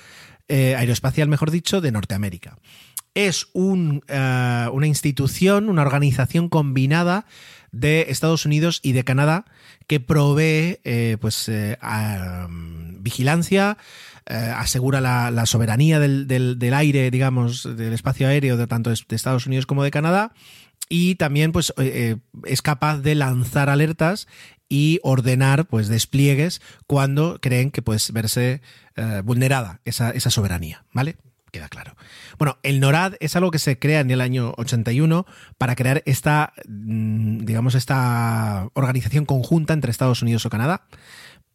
[0.48, 2.58] eh, Aeroespacial, mejor dicho, de Norteamérica.
[3.14, 7.26] Es eh, una institución, una organización combinada
[7.72, 9.44] de Estados Unidos y de Canadá
[9.86, 11.50] que provee eh, pues,
[12.98, 13.78] vigilancia,
[14.30, 19.66] eh, asegura la, soberanía del, aire, digamos, del espacio aéreo de tanto de Estados Unidos
[19.66, 20.32] como de Canadá
[20.88, 24.28] y también pues eh, eh, es capaz de lanzar alertas
[24.68, 28.62] y ordenar pues despliegues cuando creen que puede verse
[29.24, 31.16] vulnerada esa, esa soberanía, ¿vale?
[31.50, 31.96] queda claro.
[32.38, 35.26] Bueno, el NORAD es algo que se crea en el año 81
[35.58, 40.86] para crear esta, mm, digamos, esta organización conjunta entre Estados Unidos o Canadá,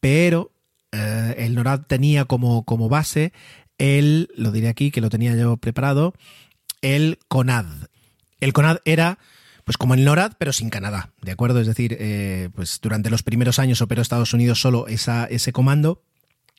[0.01, 0.51] pero
[0.95, 3.33] eh, el NORAD tenía como, como base
[3.77, 6.13] el, lo diré aquí que lo tenía yo preparado,
[6.81, 7.65] el CONAD.
[8.39, 9.19] El CONAD era
[9.63, 11.59] pues como el NORAD, pero sin Canadá, ¿de acuerdo?
[11.59, 16.03] Es decir, eh, pues durante los primeros años operó Estados Unidos solo esa, ese comando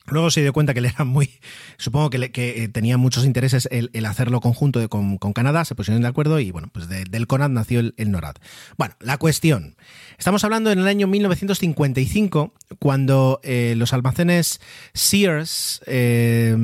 [0.09, 1.29] Luego se dio cuenta que le era muy,
[1.77, 6.39] supongo que, eh, tenía muchos intereses el, hacerlo conjunto con, Canadá, se pusieron de acuerdo
[6.39, 8.35] y bueno, pues del CONAD nació el, NORAD.
[8.77, 9.75] Bueno, la cuestión.
[10.17, 14.61] Estamos hablando en el año 1955, cuando eh, los almacenes
[14.93, 16.55] Sears eh,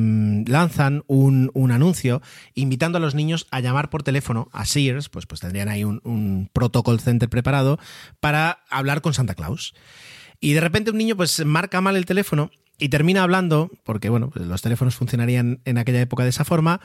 [0.48, 2.22] lanzan un, anuncio
[2.54, 6.02] invitando a los niños a llamar por teléfono a Sears, pues, pues tendrían ahí un,
[6.04, 7.80] un protocol center preparado
[8.20, 9.74] para hablar con Santa Claus.
[10.40, 14.30] Y de repente un niño pues marca mal el teléfono y termina hablando, porque bueno,
[14.30, 16.82] pues los teléfonos funcionarían en aquella época de esa forma,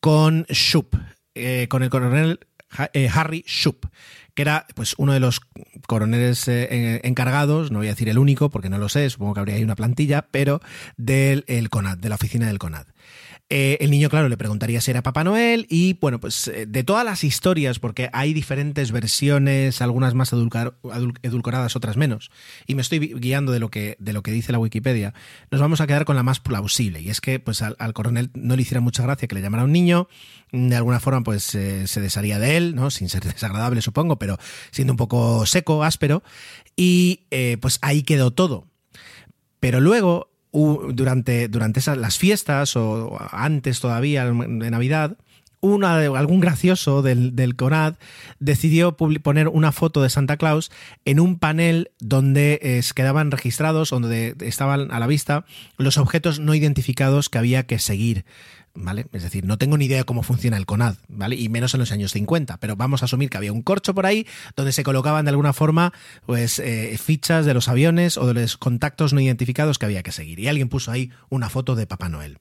[0.00, 0.94] con Shoup,
[1.34, 2.40] eh, con el coronel
[2.92, 3.86] eh, Harry Shoup,
[4.34, 5.40] que era pues uno de los
[5.86, 9.40] coroneles eh, encargados, no voy a decir el único porque no lo sé, supongo que
[9.40, 10.60] habría ahí una plantilla, pero
[10.96, 12.86] del el CONAD, de la oficina del CONAD.
[13.50, 16.84] Eh, el niño, claro, le preguntaría si era Papá Noel y, bueno, pues eh, de
[16.84, 22.30] todas las historias, porque hay diferentes versiones, algunas más edulcoradas, otras menos,
[22.66, 25.14] y me estoy guiando de lo, que, de lo que dice la Wikipedia,
[25.50, 28.54] nos vamos a quedar con la más plausible, y es que pues al, coronel no
[28.54, 30.08] le hiciera mucha gracia que le llamara un niño,
[30.52, 32.90] de alguna forma pues eh, se desharía de él, ¿no?
[32.90, 34.36] Sin ser desagradable, supongo, pero
[34.72, 36.22] siendo un poco seco, áspero,
[36.76, 37.22] y
[37.60, 38.66] pues ahí quedó todo.
[39.58, 45.16] Pero luego durante, durante esas, las fiestas o antes todavía de Navidad,
[45.60, 47.94] una, algún gracioso del, del CONAD
[48.38, 50.70] decidió poner una foto de Santa Claus
[51.04, 55.44] en un panel donde eh, quedaban registrados, donde estaban a la vista
[55.76, 58.24] los objetos no identificados que había que seguir.
[58.78, 59.06] ¿Vale?
[59.12, 61.36] Es decir, no tengo ni idea cómo funciona el CONAD, ¿vale?
[61.36, 64.06] Y menos en los años 50, pero vamos a asumir que había un corcho por
[64.06, 65.92] ahí donde se colocaban de alguna forma
[66.26, 70.12] pues eh, fichas de los aviones o de los contactos no identificados que había que
[70.12, 70.38] seguir.
[70.40, 72.38] Y alguien puso ahí una foto de Papá Noel.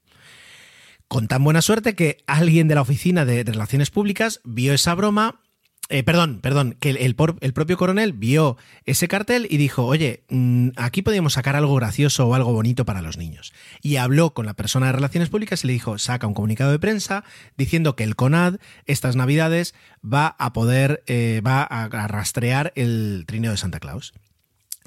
[1.08, 5.41] Con tan buena suerte que alguien de la oficina de Relaciones Públicas vio esa broma
[5.89, 11.02] eh, perdón, perdón, que el, propio coronel vio ese cartel y dijo, oye, mm, aquí
[11.02, 13.54] podríamos sacar algo gracioso o algo bonito para los niños.
[13.82, 16.80] Y habló con la persona de Relaciones Públicas y le dijo, saca un comunicado de
[16.80, 17.23] prensa
[17.56, 23.52] diciendo que el CONAD estas navidades va a poder, eh, va a rastrear el trineo
[23.52, 24.13] de Santa Claus.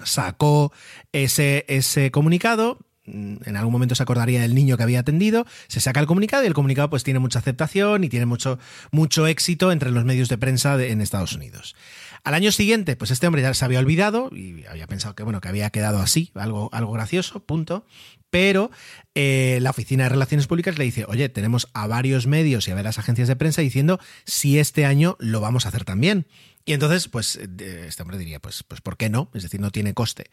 [0.02, 0.72] Sacó
[1.12, 6.00] ese, ese comunicado, en algún momento se acordaría del niño que había atendido, se saca
[6.00, 8.58] el comunicado y el comunicado pues tiene mucha aceptación y tiene mucho,
[8.90, 11.74] mucho éxito entre los medios de prensa en Estados Unidos.
[12.22, 15.40] Al año siguiente, pues este hombre ya se había olvidado y había pensado que bueno,
[15.40, 17.86] que había quedado así, algo, algo gracioso, punto.
[18.28, 18.70] Pero
[19.16, 22.76] eh, la Oficina de Relaciones Públicas le dice, oye, tenemos a varios medios y a
[22.76, 26.26] varias agencias de prensa diciendo si este año lo vamos a hacer también.
[26.70, 29.28] Y entonces, pues, este hombre diría, pues, pues, ¿por qué no?
[29.34, 30.30] Es decir, no tiene coste.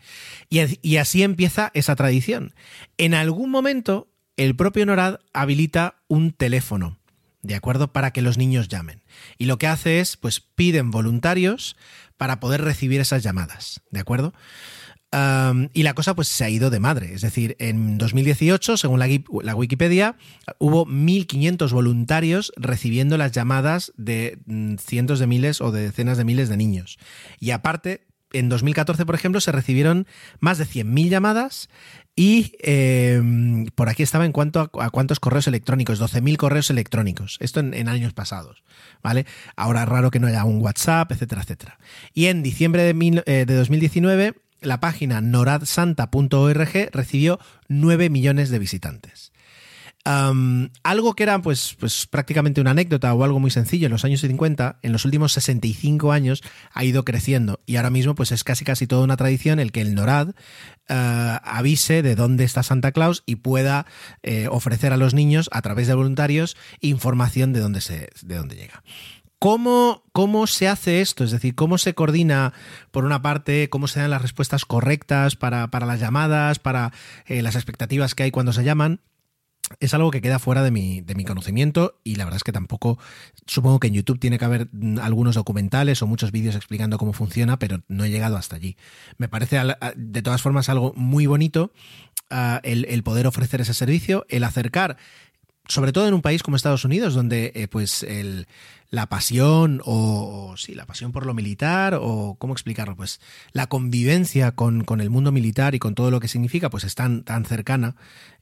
[0.52, 2.54] Y, así empieza esa tradición.
[3.00, 7.00] En algún momento, el propio NORAD habilita un teléfono,
[7.42, 7.92] ¿de acuerdo?
[7.92, 9.02] Para que los niños llamen.
[9.40, 11.76] Y lo que hace es, pues, piden voluntarios
[12.18, 14.32] para poder recibir esas llamadas, ¿de acuerdo?
[15.12, 17.14] Y la cosa pues se ha ido de madre.
[17.14, 20.18] Es decir, en 2018, según la, Wikipedia,
[20.60, 26.26] hubo 1.500 voluntarios recibiendo las llamadas de mm, cientos de miles o de decenas de
[26.26, 26.98] miles de niños.
[27.40, 30.08] Y aparte, en 2014, por ejemplo, se recibieron
[30.40, 31.70] más de 100.000 llamadas
[32.14, 33.22] y eh,
[33.76, 37.38] por aquí estaba en cuanto a, cuántos correos electrónicos, 12.000 correos electrónicos.
[37.40, 38.64] Esto en, años pasados,
[39.02, 39.26] ¿vale?
[39.56, 41.80] Ahora es raro que no haya un WhatsApp, etcétera, etcétera.
[42.14, 49.32] Y en diciembre de 2019, la página noradsanta.org recibió 9 millones de visitantes
[50.84, 54.22] algo que era pues, pues prácticamente una anécdota o algo muy sencillo en los años
[54.22, 56.44] 50, en los últimos 65 años
[56.74, 59.82] ha ido creciendo y ahora mismo pues es casi casi toda una tradición el que
[59.82, 60.30] el NORAD
[60.88, 63.86] eh, avise de dónde está Santa Claus y pueda
[64.24, 68.56] eh, ofrecer a los niños a través de voluntarios información de dónde, se, de dónde
[68.56, 68.84] llega.
[69.40, 71.24] ¿Cómo, ¿Cómo, se hace esto?
[71.24, 72.54] Es decir, ¿cómo se coordina,
[72.92, 76.92] por una parte, cómo se dan las respuestas correctas para, las llamadas, para
[77.28, 79.02] eh, las expectativas que hay cuando se llaman?
[79.80, 82.52] es algo que queda fuera de mi, de mi, conocimiento y la verdad es que
[82.52, 82.98] tampoco,
[83.46, 87.14] supongo que en YouTube tiene que haber mm, algunos documentales o muchos vídeos explicando cómo
[87.14, 88.78] funciona, pero no he llegado hasta allí.
[89.18, 89.60] Me parece
[89.96, 91.72] de todas formas algo muy bonito
[92.30, 94.98] ah, el, poder ofrecer ese servicio, el acercar
[95.68, 98.48] sobre todo en un país como Estados Unidos, donde eh, pues el,
[98.90, 103.20] la pasión o, sí, la pasión por lo militar o cómo explicarlo, pues
[103.52, 107.24] la convivencia con, el mundo militar y con todo lo que significa, pues es tan,
[107.24, 107.96] tan cercana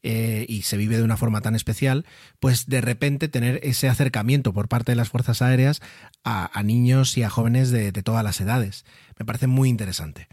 [0.03, 2.05] eh, y se vive de una forma tan especial,
[2.39, 5.81] pues de repente tener ese acercamiento por parte de las Fuerzas Aéreas
[6.23, 8.85] a, niños y a jóvenes de, de todas las edades.
[9.17, 10.27] Me parece muy interesante.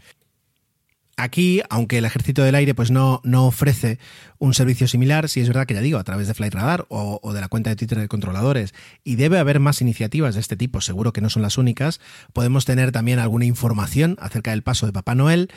[1.15, 3.99] Aquí, aunque el Ejército del Aire pues no, no ofrece
[4.39, 7.19] un servicio similar, sí es verdad que ya digo, a través de Flight Radar o,
[7.21, 8.73] o, de la cuenta de Twitter de controladores,
[9.03, 12.01] y debe haber más iniciativas de este tipo, seguro que no son las únicas,
[12.33, 15.49] podemos tener también alguna información acerca del paso de Papá Noel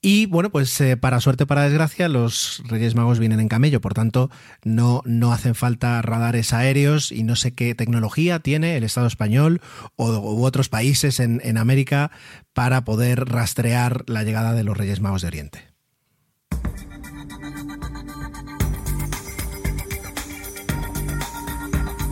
[0.00, 3.94] y bueno, pues eh, para suerte para desgracia, los Reyes Magos vienen en camello, por
[3.94, 4.30] tanto,
[4.62, 9.60] no, no hacen falta radares aéreos y no sé qué tecnología tiene el Estado español
[9.96, 12.12] o, u otros países en, en América
[12.52, 15.67] para poder rastrear la llegada de los Reyes Magos de Oriente.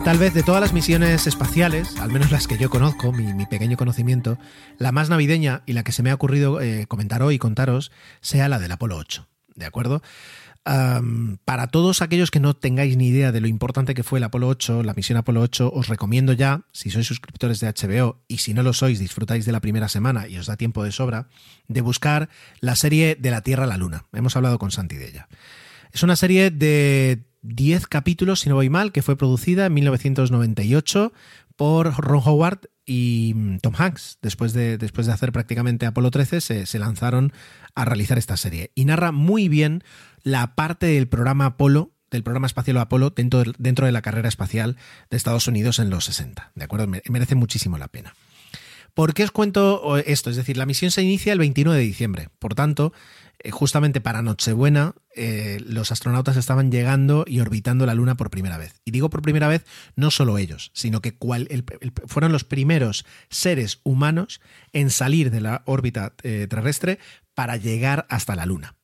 [0.06, 3.76] Tal vez de todas las misiones espaciales, al menos las que yo conozco, mi, pequeño
[3.76, 4.38] conocimiento,
[4.78, 7.90] la más navideña y la que se me ha ocurrido eh, comentar hoy contaros
[8.20, 9.26] sea la del Apolo 8.
[9.56, 10.02] ¿De acuerdo?
[11.44, 14.46] para todos aquellos que no tengáis ni idea de lo importante que fue el Apolo
[14.48, 18.54] 8, la misión Apolo 8, os recomiendo ya, si sois suscriptores de HBO y si
[18.54, 21.28] no lo sois, disfrutáis de la primera semana y os da tiempo de sobra,
[21.66, 22.28] de buscar
[22.60, 24.06] la serie de la Tierra a la Luna.
[24.12, 25.28] Hemos hablado con Santi de ella.
[25.92, 31.12] Es una serie de 10 capítulos, si no voy mal, que fue producida en 1998
[31.56, 34.18] por Ron Howard y mm, Tom Hanks.
[34.22, 37.32] Después de, después de hacer prácticamente Apolo 13, se, lanzaron
[37.74, 38.70] a realizar esta serie.
[38.74, 39.82] Y narra muy bien
[40.22, 44.28] la parte del programa Apolo, del programa espacial Apolo, dentro de, dentro de la carrera
[44.28, 44.76] espacial
[45.10, 46.52] de Estados Unidos en los 60.
[46.54, 46.86] ¿De acuerdo?
[46.86, 48.14] Merece muchísimo la pena.
[48.94, 50.30] ¿Por qué os cuento esto?
[50.30, 52.28] Es decir, la misión se inicia el 21 de diciembre.
[52.38, 52.94] Por tanto,
[53.38, 58.58] eh, justamente para Nochebuena, eh, los astronautas estaban llegando y orbitando la Luna por primera
[58.58, 58.80] vez.
[58.84, 61.16] Y digo por primera vez, no solo ellos, sino que
[62.06, 64.40] fueron los primeros seres humanos
[64.72, 66.98] en salir de la órbita eh, terrestre
[67.34, 68.76] para llegar hasta la Luna.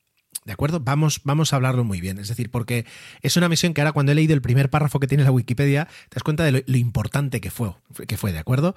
[0.45, 0.81] ¿De acuerdo?
[0.81, 2.19] Vamos, vamos a hablarlo muy bien.
[2.19, 2.85] Es decir, porque
[3.23, 5.87] es una misión que ahora cuando he leído el primer párrafo que tiene la Wikipedia,
[6.09, 7.75] te das cuenta de lo, importante que fue,
[8.09, 8.75] que fue, ¿de acuerdo?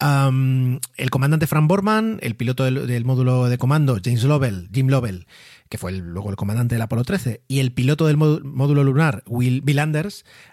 [0.00, 5.26] el comandante Frank Borman, el piloto del, módulo de comando, James Lovell, Jim Lovell,
[5.72, 9.62] que fue luego el comandante del Apolo 13, y el piloto del módulo lunar, Will,
[9.62, 9.80] Bill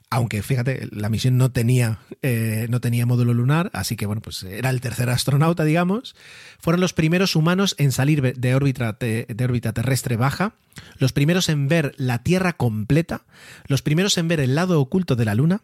[0.09, 4.43] aunque fíjate, la misión no tenía, eh, no tenía módulo lunar, así que bueno, pues
[4.43, 6.15] era el tercer astronauta, digamos,
[6.57, 10.53] fueron los primeros humanos en salir de órbita, de, órbita terrestre baja,
[10.99, 13.25] los primeros en ver la Tierra completa,
[13.67, 15.63] los primeros en ver el lado oculto de la Luna,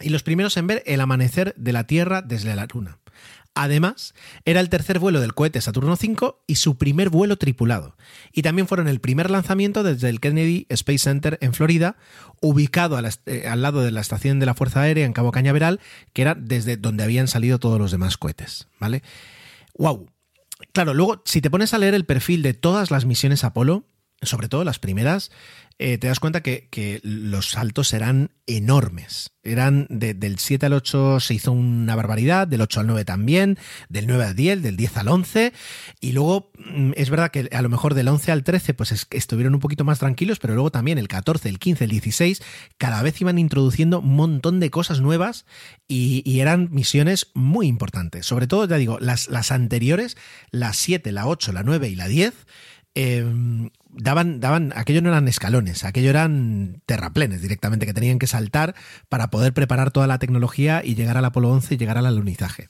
[0.00, 2.98] y los primeros en ver el amanecer de la Tierra desde la Luna.
[3.54, 4.14] Además,
[4.46, 7.96] era el tercer vuelo del cohete Saturno V y su primer vuelo tripulado.
[8.32, 11.96] Y también fueron el primer lanzamiento desde el Kennedy Space Center en Florida,
[12.40, 15.80] ubicado eh, al lado de la estación de la Fuerza Aérea en Cabo Cañaveral,
[16.14, 18.68] que era desde donde habían salido todos los demás cohetes.
[18.80, 19.02] ¿Vale?
[19.76, 20.08] ¡Wow!
[20.72, 23.84] Claro, luego, si te pones a leer el perfil de todas las misiones Apolo,
[24.22, 25.30] sobre todo las primeras,
[25.78, 29.32] eh, te das cuenta que, los saltos eran enormes.
[29.42, 34.06] Eran del 7 al 8 se hizo una barbaridad, del 8 al 9 también, del
[34.06, 35.52] 9 al 10, del 10 al 11,
[36.00, 39.54] y luego mm, es verdad que a lo mejor del 11 al 13 pues estuvieron
[39.54, 42.42] un poquito más tranquilos, pero luego también el 14, el 15, el 16,
[42.78, 45.46] cada vez iban introduciendo un montón de cosas nuevas
[45.88, 48.26] y, eran misiones muy importantes.
[48.26, 50.16] Sobre todo, ya digo, las, anteriores,
[50.50, 52.34] la 7, la 8, la 9 y la 10,
[52.94, 58.74] Em, daban, daban, aquello no eran escalones, aquello eran terraplenes directamente que tenían que saltar
[59.08, 62.68] para poder preparar toda la tecnología y llegar al Apolo 11 y llegar al alunizaje.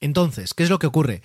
[0.00, 1.22] Entonces, ¿qué es lo que ocurre?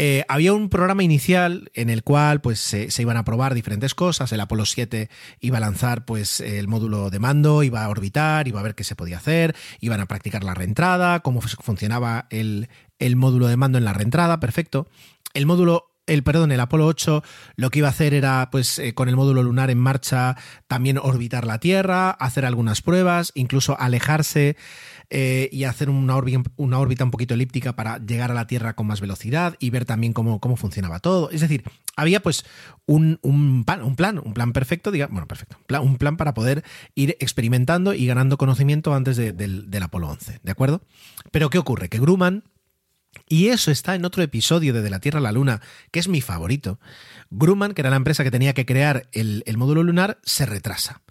[0.00, 4.30] Eh, había un programa inicial en el cual pues se, iban a probar diferentes cosas.
[4.32, 5.10] El Apolo 7
[5.40, 8.84] iba a lanzar pues el módulo de mando, iba a orbitar, iba a ver qué
[8.84, 12.68] se podía hacer, iban a practicar la reentrada, cómo funcionaba el,
[13.00, 14.88] el módulo de mando en la reentrada, perfecto.
[15.34, 17.22] El módulo el perdón, el Apolo 8
[17.56, 20.36] lo que iba a hacer era, pues, eh, con el módulo lunar en marcha,
[20.66, 24.56] también orbitar la Tierra, hacer algunas pruebas, incluso alejarse
[25.10, 29.00] eh, y hacer una órbita, un poquito elíptica para llegar a la Tierra con más
[29.00, 31.30] velocidad y ver también cómo, cómo funcionaba todo.
[31.30, 31.62] Es decir,
[31.96, 32.44] había pues
[32.86, 33.18] un,
[33.64, 36.62] plan, un plan, perfecto, digamos, bueno, perfecto, un plan, un plan, para poder
[36.94, 40.82] ir experimentando y ganando conocimiento antes del, del Apolo 11, ¿de acuerdo?
[41.30, 41.88] Pero ¿qué ocurre?
[41.88, 42.44] Que Grumman
[43.28, 46.08] y eso está en otro episodio de De la Tierra a la Luna, que es
[46.08, 46.80] mi favorito.
[47.30, 51.02] Grumman, que era la empresa que tenía que crear el, módulo lunar, se retrasa.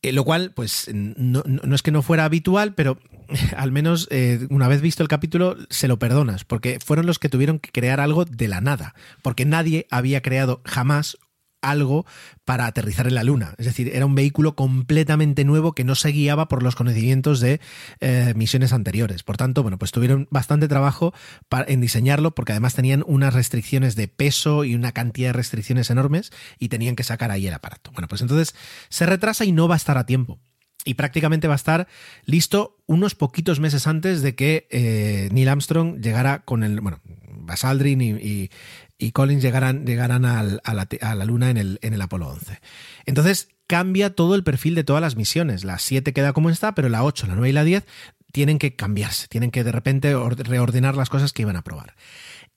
[0.00, 2.98] Eh, lo cual, pues, no, es que no fuera habitual, pero
[3.56, 7.28] al menos eh, una vez visto el capítulo se lo perdonas, porque fueron los que
[7.28, 11.18] tuvieron que crear algo de la nada, porque nadie había creado jamás
[11.62, 12.04] algo
[12.44, 13.54] para aterrizar en la Luna.
[13.58, 17.60] Es decir, era un vehículo completamente nuevo que no se guiaba por los conocimientos de
[18.00, 19.22] eh, misiones anteriores.
[19.22, 21.14] Por tanto, bueno, pues tuvieron bastante trabajo
[21.66, 26.32] en diseñarlo porque además tenían unas restricciones de peso y una cantidad de restricciones enormes
[26.58, 27.90] y tenían que sacar ahí el aparato.
[27.92, 28.54] Bueno, pues entonces
[28.88, 30.38] se retrasa y no va a estar a tiempo
[30.84, 31.88] y prácticamente va a estar
[32.24, 37.00] listo unos poquitos meses antes de que eh, Neil Armstrong llegara con el, bueno,
[37.42, 38.50] Buzz Aldrin y, y
[39.10, 42.60] Collins llegarán, llegarán a, la, Luna en el, en el Apolo 11.
[43.04, 45.64] Entonces cambia todo el perfil de todas las misiones.
[45.64, 47.84] La 7 queda como está, pero la 8, la 9 y la 10
[48.30, 51.96] tienen que cambiarse, tienen que de repente reordenar las cosas que iban a probar.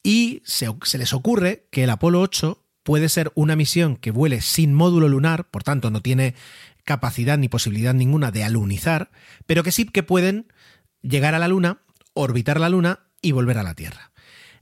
[0.03, 4.41] Y se, se les ocurre que el Apolo 8 puede ser una misión que vuele
[4.41, 6.35] sin módulo lunar, por tanto no tiene
[6.83, 9.09] capacidad ni posibilidad ninguna de alunizar,
[9.47, 10.47] pero que sí que pueden
[11.01, 11.79] llegar a la Luna,
[12.13, 14.11] orbitar la Luna y volver a la Tierra.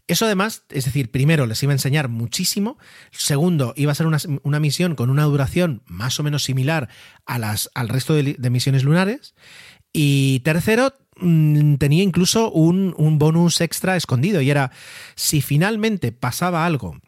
[0.07, 2.77] Eso además, es decir, primero les iba a enseñar muchísimo,
[3.11, 6.89] segundo, iba a ser una, misión con una duración más o menos similar
[7.25, 9.33] a las, al resto de, misiones lunares,
[9.93, 14.71] y tercero, mm, tenía incluso un, bonus extra escondido, y era,
[15.15, 16.99] si finalmente pasaba algo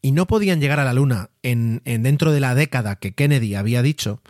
[0.00, 3.54] y no podían llegar a la Luna en, en dentro de la década que Kennedy
[3.54, 4.22] había dicho,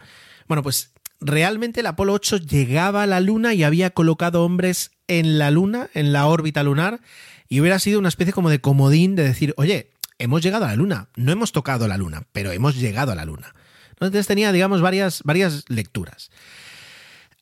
[0.48, 5.38] bueno, pues realmente el Apolo 8 llegaba a la Luna y había colocado hombres en
[5.38, 7.00] la Luna, en la órbita lunar,
[7.48, 10.76] y hubiera sido una especie como de comodín de decir, oye, hemos llegado a la
[10.76, 13.54] Luna, no hemos tocado la Luna, pero hemos llegado a la Luna.
[13.90, 16.30] Entonces tenía, digamos, varias, varias lecturas.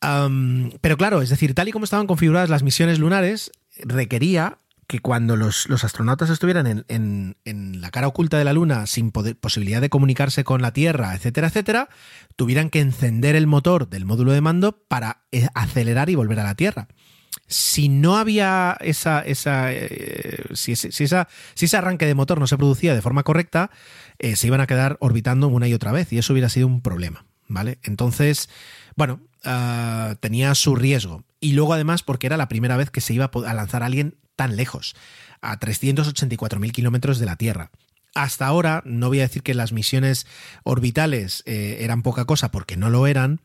[0.00, 5.36] pero claro, es decir, tal y como estaban configuradas las misiones lunares, requería que cuando
[5.36, 10.60] los, astronautas estuvieran en, la cara oculta de la Luna sin posibilidad de comunicarse con
[10.60, 11.88] la Tierra, etcétera, etcétera,
[12.36, 16.44] tuvieran que encender el motor del módulo de mando para eh, acelerar y volver a
[16.44, 16.88] la Tierra
[17.46, 22.56] si no había esa, esa, eh, si, esa, si ese arranque de motor no se
[22.56, 23.70] producía de forma correcta,
[24.18, 26.80] eh, se iban a quedar orbitando una y otra vez y eso hubiera sido un
[26.80, 27.78] problema, ¿vale?
[27.82, 28.48] Entonces,
[28.96, 31.24] bueno, ah, tenía su riesgo.
[31.40, 34.16] Y luego además porque era la primera vez que se iba a lanzar a alguien
[34.36, 34.96] tan lejos,
[35.40, 37.70] a 384.000 kilómetros de la Tierra.
[38.14, 40.26] Hasta ahora, no voy a decir que las misiones
[40.62, 43.40] orbitales eh, eran poca cosa porque no lo eran,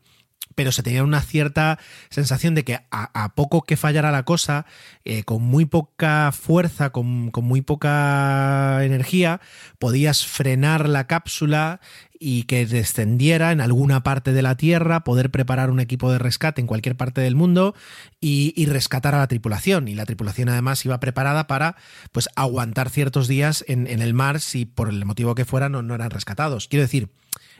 [0.54, 1.78] pero se tenía una cierta
[2.10, 4.66] sensación de que a, poco que fallara la cosa,
[5.04, 9.40] eh, con muy poca fuerza, con, muy poca energía,
[9.78, 11.80] podías frenar la cápsula
[12.18, 16.60] y que descendiera en alguna parte de la Tierra, poder preparar un equipo de rescate
[16.60, 17.74] en cualquier parte del mundo
[18.20, 19.88] y, rescatar a la tripulación.
[19.88, 21.76] Y la tripulación además iba preparada para
[22.12, 26.10] pues, aguantar ciertos días en, el mar si por el motivo que fuera no, eran
[26.10, 26.68] rescatados.
[26.68, 27.08] Quiero decir,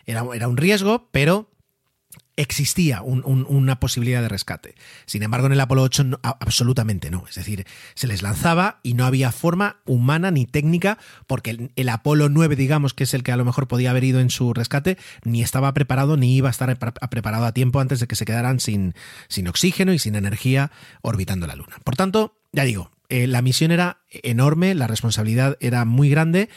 [0.05, 1.49] era, era un riesgo, pero
[2.41, 4.75] existía una posibilidad de rescate.
[5.05, 7.25] Sin embargo, en el Apolo 8 absolutamente no.
[7.29, 12.31] Es decir, se les lanzaba y no había forma humana ni técnica, porque el, Apolo
[12.31, 14.97] 9, digamos, que es el que a lo mejor podía haber ido en su rescate,
[15.23, 16.79] ni estaba preparado ni iba a estar
[17.11, 18.95] preparado a tiempo antes de que se quedaran sin,
[19.47, 20.71] oxígeno y sin energía
[21.03, 21.77] orbitando la Luna.
[21.85, 26.49] Por tanto, ya digo, eh, la misión era enorme, la responsabilidad era muy grande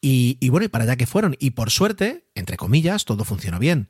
[0.00, 1.36] y, y bueno, y para allá que fueron.
[1.38, 3.88] Y por suerte, entre comillas, todo funcionó bien.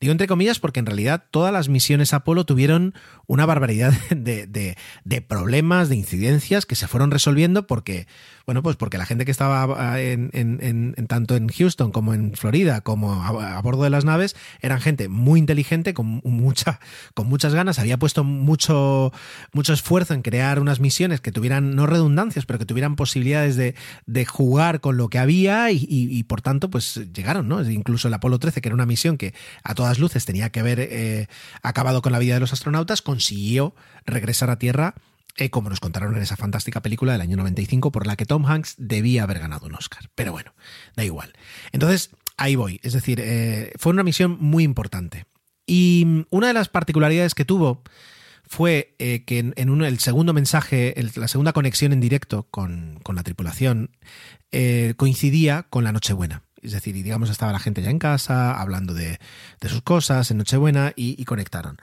[0.00, 2.94] Digo entre comillas porque en realidad todas las misiones Apolo tuvieron
[3.26, 4.76] una barbaridad de,
[5.28, 8.06] problemas, de incidencias que se fueron resolviendo porque,
[8.46, 12.80] bueno, pues porque la gente que estaba ah, en, tanto en Houston como en Florida,
[12.80, 16.80] como a, bordo de las naves, eran gente muy inteligente, con, mucha,
[17.12, 19.12] con muchas ganas, había puesto mucho,
[19.52, 23.74] mucho esfuerzo en crear unas misiones que tuvieran, no redundancias, pero que tuvieran posibilidades de,
[24.24, 27.68] jugar con lo que había y, por tanto, pues llegaron, ¿no?
[27.68, 29.34] Incluso el Apolo 13, que era una misión que
[29.64, 31.26] a todas luces tenía que haber eh,
[31.62, 33.74] acabado con la vida de los astronautas, consiguió
[34.06, 34.94] regresar a Tierra
[35.36, 38.44] eh, como nos contaron en esa fantástica película del año 95 por la que Tom
[38.46, 40.10] Hanks debía haber ganado un Oscar.
[40.14, 40.52] Pero bueno,
[40.96, 41.32] da igual.
[41.72, 42.80] Entonces, ahí voy.
[42.82, 45.24] Es decir, eh, fue una misión muy importante.
[45.66, 47.82] Y una de las particularidades que tuvo
[48.50, 53.96] fue eh, que en, el segundo mensaje, la segunda conexión en directo con, la tripulación,
[54.96, 56.42] coincidía con la Nochebuena.
[56.60, 59.18] Es decir, y digamos, estaba la gente ya en casa, hablando de,
[59.62, 61.78] sus cosas en Nochebuena y conectaron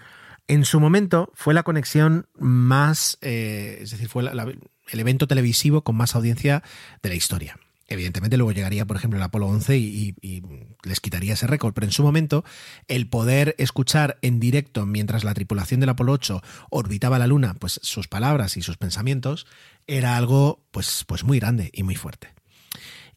[0.47, 5.95] en su momento fue la conexión más, eh, es decir, fue el evento televisivo con
[5.95, 6.63] más audiencia
[7.03, 7.59] de la historia.
[7.88, 10.43] Evidentemente luego llegaría, por ejemplo, el Apolo 11 y,
[10.83, 12.43] les quitaría ese récord, pero en su momento
[12.88, 17.79] el poder escuchar en directo mientras la tripulación del Apolo 8 orbitaba la Luna, pues
[17.83, 19.47] sus palabras y sus pensamientos,
[19.88, 22.33] era algo pues, pues muy grande y muy fuerte.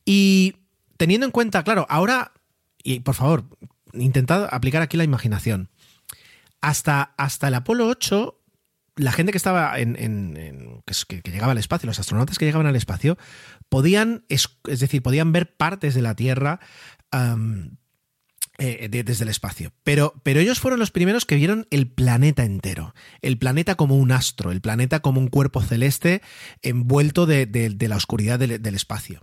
[0.05, 0.57] Y
[0.97, 2.33] teniendo en cuenta, claro, ahora,
[2.83, 3.45] y por favor,
[3.93, 5.69] intentad aplicar aquí la imaginación
[6.61, 8.40] hasta, hasta el Apolo 8,
[9.01, 13.19] la gente que estaba en, que, llegaba al espacio, los astronautas que llegaban al espacio,
[13.69, 16.61] podían, es, decir, podían ver partes de la Tierra
[18.59, 19.73] eh, desde el espacio.
[19.85, 24.13] Pero, pero ellos fueron los primeros que vieron el planeta entero, el planeta como un
[24.13, 26.23] astro, el planeta como un cuerpo celeste
[26.63, 29.23] envuelto de, la oscuridad del espacio.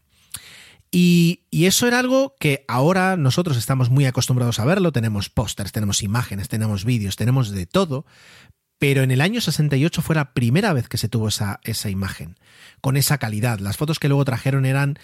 [0.91, 6.01] Y, eso era algo que ahora nosotros estamos muy acostumbrados a verlo, tenemos pósters, tenemos
[6.01, 8.05] imágenes, tenemos vídeos, tenemos de todo,
[8.79, 12.37] pero en el año 68 fue la primera vez que se tuvo esa, esa imagen,
[12.81, 13.59] con esa calidad.
[13.59, 14.99] Las fotos que luego trajeron eran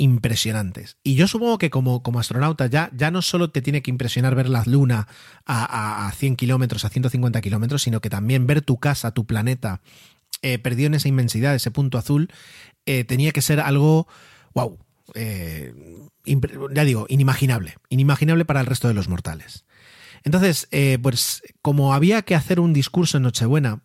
[0.00, 0.96] impresionantes.
[1.04, 4.34] Y yo supongo que como, como astronauta ya, ya no solo te tiene que impresionar
[4.34, 5.08] ver la luna
[5.44, 9.82] a, a, 100 kilómetros, a 150 kilómetros, sino que también ver tu casa, tu planeta,
[10.40, 12.32] eh, perdido en esa inmensidad, ese punto azul,
[12.86, 14.08] eh, tenía que ser algo,
[14.54, 14.78] wow,
[15.14, 15.74] eh,
[16.72, 19.64] ya digo, inimaginable, inimaginable para el resto de los mortales.
[20.24, 23.82] Entonces, eh, pues como había que hacer un discurso en Nochebuena,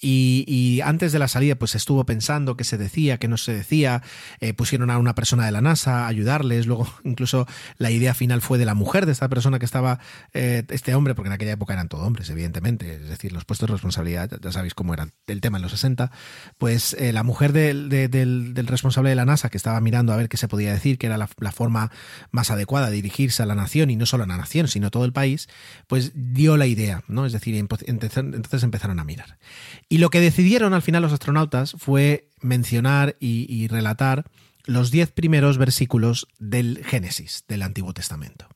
[0.00, 4.02] y, antes de la salida, pues estuvo pensando qué se decía, qué no se decía.
[4.40, 6.66] Eh, pusieron a una persona de la NASA a ayudarles.
[6.66, 7.46] Luego, incluso
[7.78, 9.98] la idea final fue de la mujer de esta persona que estaba,
[10.34, 12.94] eh, este hombre, porque en aquella época eran todos hombres, evidentemente.
[12.94, 16.12] Es decir, los puestos de responsabilidad, ya sabéis cómo era el tema en los 60.
[16.58, 17.88] Pues eh, la mujer del,
[18.68, 21.18] responsable de la NASA, que estaba mirando a ver qué se podía decir, que era
[21.18, 21.90] la, la forma
[22.30, 24.90] más adecuada de dirigirse a la nación, y no solo a la nación, sino a
[24.90, 25.48] todo el país,
[25.88, 27.26] pues dio la idea, ¿no?
[27.26, 29.38] Es decir, entonces empezaron a mirar.
[29.88, 34.30] Y lo que decidieron al final los astronautas fue mencionar y, relatar
[34.64, 38.48] los diez primeros versículos del Génesis, del Antiguo Testamento.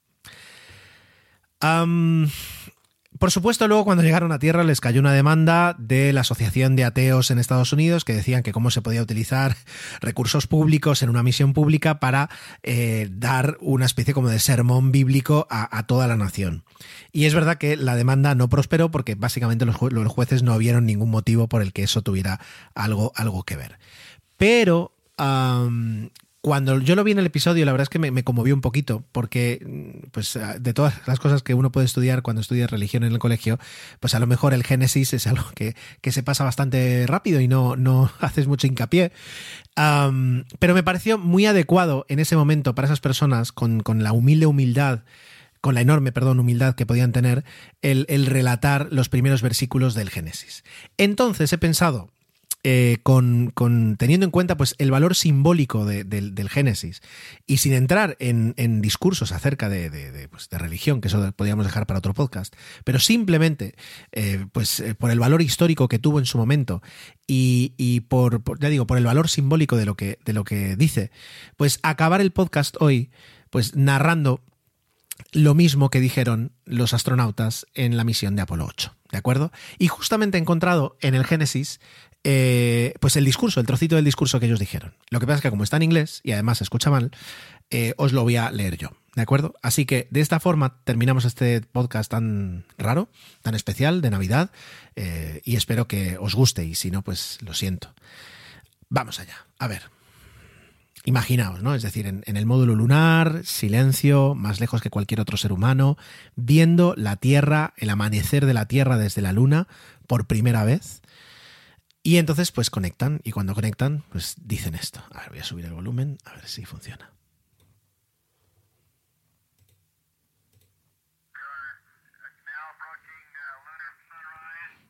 [3.23, 6.83] Por supuesto, luego cuando llegaron a Tierra les cayó una demanda de la Asociación de
[6.83, 9.55] Ateos en Estados Unidos que decían que cómo se podía utilizar
[10.01, 12.31] recursos públicos en una misión pública para
[12.65, 16.65] eh, dar una especie como de sermón bíblico a toda la nación.
[17.13, 21.11] Y es verdad que la demanda no prosperó porque básicamente los, jueces no vieron ningún
[21.11, 22.41] motivo por el que eso tuviera
[22.75, 23.79] algo, algo que ver.
[24.37, 24.97] Pero
[26.43, 29.05] cuando yo lo vi en el episodio, la verdad es que me, conmovió un poquito,
[29.13, 33.21] porque pues de todas las cosas que uno puede estudiar cuando estudia religión en el
[33.21, 33.61] colegio,
[34.01, 35.75] pues a lo mejor el Génesis es algo que,
[36.11, 39.13] se pasa bastante rápido y no, no haces mucho hincapié.
[39.75, 44.47] pero me pareció muy adecuado en ese momento para esas personas con, con la humilde
[44.47, 45.05] humildad
[45.63, 47.45] con la enorme, perdón, humildad que podían tener
[47.83, 50.65] el, relatar los primeros versículos del Génesis.
[50.99, 52.11] Entonces he pensado,
[52.65, 53.53] eh, con,
[53.99, 57.03] teniendo en cuenta pues, el valor simbólico del Génesis
[57.45, 62.15] y sin entrar en, discursos acerca pues, de, religión, que eso podríamos dejar para otro
[62.15, 62.55] podcast,
[62.85, 63.75] pero simplemente
[64.13, 66.83] eh, pues, eh, por el valor histórico que tuvo en su momento
[67.27, 71.11] y, por, ya digo, por el valor simbólico de lo, que, de lo que dice,
[71.57, 73.11] pues acabar el podcast hoy
[73.51, 74.41] pues narrando
[75.33, 79.53] lo mismo que dijeron los astronautas en la misión de Apolo 8, ¿de acuerdo?
[79.79, 81.81] Y justamente he encontrado en el Génesis
[82.25, 84.95] eh, pues el discurso, el trocito del discurso que ellos dijeron.
[85.11, 87.11] Lo que pasa es que como está en inglés y además se escucha mal,
[87.71, 89.55] eh, os lo voy a leer yo, ¿de acuerdo?
[89.63, 93.09] Así que de esta forma terminamos este podcast tan raro,
[93.41, 94.51] tan especial de Navidad
[94.95, 97.95] eh, y espero que os guste y si no, pues lo siento.
[98.89, 99.83] Vamos allá, a ver.
[101.05, 101.75] Imaginaos, ¿no?
[101.75, 105.97] Es decir, en, el módulo lunar, silencio, más lejos que cualquier otro ser humano,
[106.37, 109.67] viendo la Tierra, el amanecer de la Tierra desde la Luna
[110.07, 111.03] por primera vez.
[112.03, 115.05] Y entonces, pues conectan, y cuando conectan, pues dicen esto.
[115.13, 117.13] A ver, voy a subir el volumen, a ver si funciona.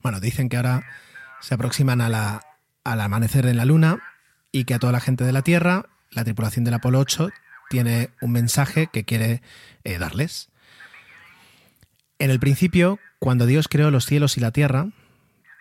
[0.03, 0.85] Bueno, dicen que ahora
[1.41, 2.43] se aproximan a la,
[2.83, 4.03] al amanecer en la Luna
[4.51, 7.31] y que a toda la gente de la Tierra la tripulación del Apolo 8
[7.71, 9.43] tiene un mensaje que quiere
[9.85, 10.51] eh, darles.
[12.19, 14.89] En el principio, cuando Dios creó los cielos y la tierra,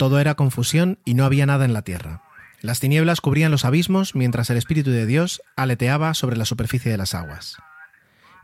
[0.01, 2.23] Todo era confusión y no había nada en la tierra.
[2.61, 6.97] Las tinieblas cubrían los abismos mientras el Espíritu de Dios aleteaba sobre la superficie de
[6.97, 7.57] las aguas.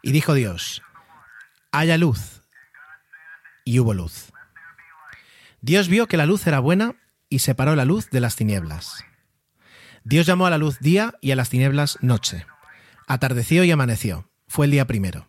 [0.04, 0.84] Y dijo Dios,
[1.72, 2.44] haya luz.
[3.66, 4.32] Y hubo luz.
[5.60, 6.94] Dios vio que la luz era buena
[7.28, 9.04] y separó la luz de las tinieblas.
[10.04, 12.46] Dios llamó a la luz día y a las tinieblas noche.
[13.08, 14.30] Atardeció y amaneció.
[14.48, 15.28] Fue el día primero.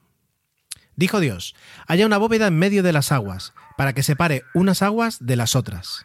[0.95, 1.55] Dijo Dios,
[1.87, 5.57] haya una bóveda en medio de las aguas, para que separe unas aguas de las
[5.57, 6.05] otras.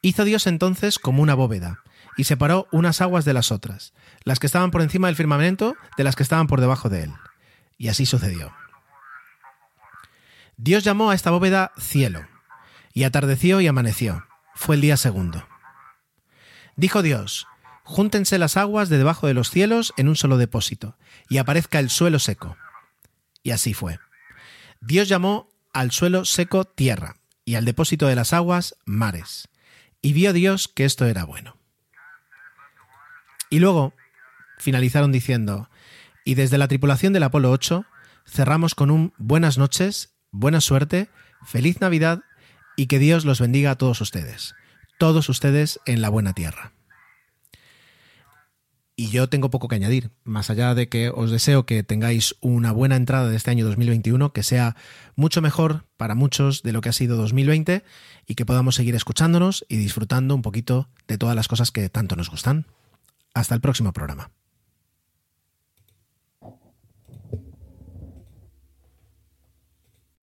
[0.00, 1.82] Hizo Dios entonces como una bóveda,
[2.16, 3.94] y separó unas aguas de las otras,
[4.24, 7.12] las que estaban por encima del firmamento de las que estaban por debajo de él.
[7.76, 8.52] Y así sucedió.
[10.56, 12.26] Dios llamó a esta bóveda cielo,
[12.92, 14.26] y atardeció y amaneció.
[14.54, 15.46] Fue el día segundo.
[16.74, 17.46] Dijo Dios,
[17.84, 20.96] júntense las aguas de debajo de los cielos en un solo depósito,
[21.28, 22.56] y aparezca el suelo seco.
[23.44, 24.00] Y así fue.
[24.80, 29.48] Dios llamó al suelo seco tierra, y al depósito de las aguas mares.
[30.00, 31.56] Y vio Dios que esto era bueno.
[33.50, 33.94] Y luego
[34.58, 35.70] finalizaron diciendo,
[36.24, 37.86] y desde la tripulación del Apolo 8
[38.26, 41.08] cerramos con un buenas noches, buena suerte,
[41.46, 42.22] feliz Navidad
[42.76, 44.54] y que Dios los bendiga a todos ustedes,
[44.98, 46.72] todos ustedes en la buena tierra.
[49.00, 52.72] Y yo tengo poco que añadir, más allá de que os deseo que tengáis una
[52.72, 54.74] buena entrada de este año 2021, que sea
[55.14, 57.84] mucho mejor para muchos de lo que ha sido 2020
[58.26, 62.16] y que podamos seguir escuchándonos y disfrutando un poquito de todas las cosas que tanto
[62.16, 62.66] nos gustan.
[63.34, 64.32] Hasta el próximo programa.